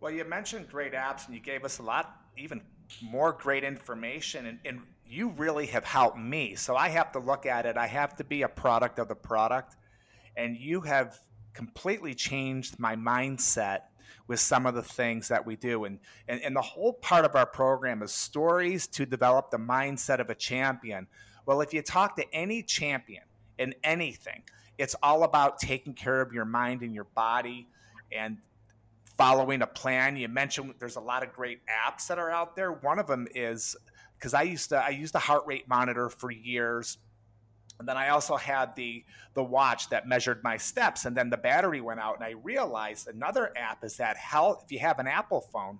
Well, 0.01 0.13
you 0.13 0.25
mentioned 0.25 0.71
great 0.71 0.95
apps 0.95 1.27
and 1.27 1.35
you 1.35 1.43
gave 1.43 1.63
us 1.63 1.79
a 1.79 1.83
lot, 1.83 2.23
even 2.39 2.63
more 3.03 3.33
great 3.33 3.65
information, 3.65 4.47
and, 4.47 4.59
and 4.65 4.81
you 5.09 5.31
really 5.31 5.67
have 5.67 5.85
helped 5.85 6.19
me. 6.19 6.55
So 6.55 6.77
I 6.77 6.89
have 6.91 7.13
to 7.13 7.19
look 7.19 7.47
at 7.47 7.67
it, 7.67 7.77
I 7.77 7.87
have 7.87 8.17
to 8.17 8.25
be 8.25 8.43
a 8.43 8.49
product 8.49 8.99
of 8.99 9.09
the 9.09 9.15
product. 9.15 9.77
And 10.37 10.57
you 10.57 10.81
have 10.83 11.19
completely 11.55 12.15
changed 12.15 12.79
my 12.79 12.95
mindset 12.95 13.81
with 14.29 14.39
some 14.39 14.67
of 14.67 14.75
the 14.75 14.83
things 14.83 15.29
that 15.29 15.45
we 15.45 15.57
do. 15.57 15.85
And, 15.85 15.99
and, 16.29 16.41
and 16.43 16.55
the 16.55 16.63
whole 16.63 16.93
part 16.93 17.25
of 17.25 17.35
our 17.35 17.47
program 17.47 18.03
is 18.03 18.13
stories 18.13 18.87
to 18.89 19.07
develop 19.07 19.51
the 19.51 19.59
mindset 19.59 20.21
of 20.21 20.31
a 20.31 20.35
champion. 20.35 21.07
Well, 21.47 21.63
if 21.63 21.73
you 21.73 21.83
talk 21.83 22.15
to 22.17 22.35
any 22.35 22.63
champion 22.63 23.25
in 23.59 23.75
anything, 23.83 24.43
it's 24.77 24.95
all 25.03 25.25
about 25.25 25.59
taking 25.59 25.95
care 25.95 26.21
of 26.21 26.33
your 26.33 26.45
mind 26.45 26.83
and 26.83 26.95
your 26.95 27.09
body 27.15 27.67
and 28.13 28.37
following 29.17 29.63
a 29.63 29.67
plan. 29.67 30.17
You 30.17 30.29
mentioned 30.29 30.75
there's 30.79 30.97
a 30.97 31.01
lot 31.01 31.23
of 31.23 31.33
great 31.33 31.61
apps 31.67 32.07
that 32.07 32.19
are 32.19 32.31
out 32.31 32.55
there. 32.55 32.71
One 32.71 32.99
of 32.99 33.07
them 33.07 33.27
is 33.35 33.77
because 34.19 34.35
I 34.35 34.43
used 34.43 34.71
to 34.71 34.77
I 34.77 34.91
used 34.91 35.15
the 35.15 35.19
heart 35.19 35.45
rate 35.47 35.69
monitor 35.69 36.09
for 36.09 36.31
years. 36.31 36.99
And 37.79 37.87
then 37.87 37.97
I 37.97 38.09
also 38.09 38.37
had 38.37 38.75
the 38.75 39.05
the 39.35 39.45
watch 39.45 39.91
that 39.91 40.09
measured 40.09 40.43
my 40.43 40.57
steps 40.57 41.05
and 41.05 41.17
then 41.17 41.31
the 41.31 41.37
battery 41.37 41.81
went 41.81 42.01
out 42.01 42.17
and 42.17 42.25
I 42.25 42.31
realized 42.43 43.07
another 43.07 43.53
app 43.57 43.85
is 43.85 43.97
that 43.99 44.17
health 44.17 44.63
if 44.65 44.73
you 44.73 44.81
have 44.81 44.99
an 44.99 45.07
Apple 45.07 45.41
phone, 45.41 45.79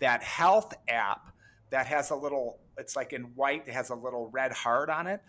that 0.00 0.22
health 0.22 0.74
app 0.88 1.32
that 1.70 1.86
has 1.86 2.10
a 2.10 2.16
little 2.16 2.58
it's 2.76 2.96
like 2.96 3.12
in 3.12 3.22
white 3.34 3.64
it 3.66 3.72
has 3.72 3.90
a 3.90 3.94
little 3.94 4.28
red 4.30 4.52
heart 4.52 4.90
on 4.90 5.06
it 5.06 5.20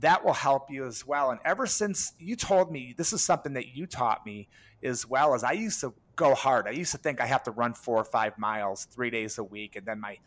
that 0.00 0.24
will 0.24 0.34
help 0.34 0.70
you 0.70 0.86
as 0.86 1.06
well 1.06 1.30
and 1.30 1.40
ever 1.44 1.66
since 1.66 2.12
you 2.18 2.36
told 2.36 2.70
me 2.70 2.94
this 2.96 3.12
is 3.12 3.22
something 3.22 3.54
that 3.54 3.74
you 3.74 3.86
taught 3.86 4.24
me 4.26 4.46
as 4.82 5.06
well 5.08 5.34
as 5.34 5.42
i 5.42 5.52
used 5.52 5.80
to 5.80 5.94
go 6.18 6.34
hard. 6.34 6.66
I 6.66 6.72
used 6.72 6.92
to 6.92 6.98
think 6.98 7.20
I 7.20 7.26
have 7.26 7.44
to 7.44 7.52
run 7.52 7.72
four 7.72 7.96
or 7.96 8.04
five 8.04 8.36
miles 8.36 8.84
three 8.84 9.08
days 9.08 9.38
a 9.38 9.44
week, 9.44 9.76
and 9.76 9.86
then 9.86 10.00
my 10.00 10.18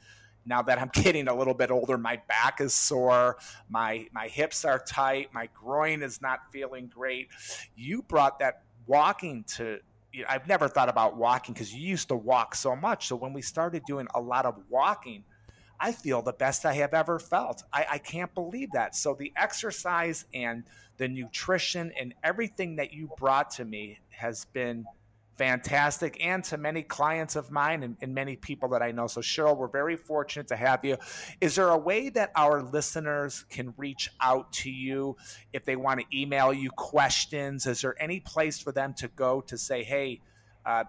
now 0.46 0.62
that 0.62 0.80
I'm 0.80 0.90
getting 0.94 1.28
a 1.28 1.36
little 1.36 1.54
bit 1.54 1.72
older, 1.72 1.98
my 1.98 2.22
back 2.28 2.62
is 2.62 2.74
sore, 2.74 3.38
my 3.70 4.08
my 4.14 4.28
hips 4.28 4.66
are 4.66 4.80
tight, 4.80 5.34
my 5.34 5.50
groin 5.54 6.02
is 6.02 6.22
not 6.22 6.52
feeling 6.52 6.88
great. 6.88 7.30
You 7.76 8.02
brought 8.04 8.40
that 8.40 8.64
walking 8.88 9.44
to 9.56 9.80
you 10.14 10.24
know, 10.24 10.28
I've 10.30 10.48
never 10.48 10.68
thought 10.68 10.90
about 10.90 11.16
walking 11.16 11.54
because 11.54 11.74
you 11.74 11.88
used 11.88 12.10
to 12.10 12.16
walk 12.16 12.56
so 12.56 12.76
much. 12.76 13.08
So 13.08 13.16
when 13.16 13.34
we 13.34 13.42
started 13.42 13.84
doing 13.86 14.08
a 14.14 14.22
lot 14.22 14.46
of 14.46 14.56
walking, 14.70 15.24
I 15.80 15.92
feel 15.94 16.22
the 16.22 16.34
best 16.34 16.66
I 16.66 16.74
have 16.74 16.94
ever 16.94 17.18
felt. 17.18 17.64
I, 17.74 17.86
I 17.92 17.98
can't 17.98 18.34
believe 18.36 18.72
that. 18.74 18.96
So 18.96 19.16
the 19.16 19.34
exercise 19.36 20.26
and 20.34 20.64
the 20.98 21.08
nutrition 21.08 21.92
and 22.00 22.14
everything 22.24 22.76
that 22.76 22.94
you 22.94 23.10
brought 23.18 23.50
to 23.52 23.66
me 23.66 24.00
has 24.10 24.46
been 24.46 24.86
fantastic 25.42 26.24
and 26.24 26.44
to 26.44 26.56
many 26.56 26.84
clients 26.84 27.36
of 27.36 27.50
mine 27.50 27.82
and, 27.82 27.98
and, 28.00 28.14
many 28.14 28.36
people 28.36 28.70
that 28.70 28.84
I 28.84 28.92
know. 28.92 29.08
So, 29.08 29.22
Cheryl, 29.22 29.58
we're 29.58 29.68
very 29.68 29.98
fortunate 29.98 30.48
to 30.50 30.56
have 30.56 30.86
you. 30.86 30.98
Is 31.42 31.56
there 31.56 31.70
a 31.70 31.78
way 31.80 32.10
that 32.10 32.32
our 32.36 32.62
listeners 32.62 33.44
can 33.50 33.74
reach 33.76 34.12
out 34.22 34.54
to 34.54 34.70
you 34.70 35.18
if 35.52 35.66
they 35.66 35.76
want 35.76 36.00
to 36.00 36.06
email 36.16 36.54
you 36.54 36.70
questions? 36.70 37.66
Is 37.66 37.82
there 37.82 38.00
any 38.00 38.20
place 38.20 38.60
for 38.60 38.72
them 38.72 38.94
to 39.00 39.08
go 39.08 39.42
to 39.42 39.58
say, 39.58 39.84
hey, 39.84 40.22
uh, 40.64 40.84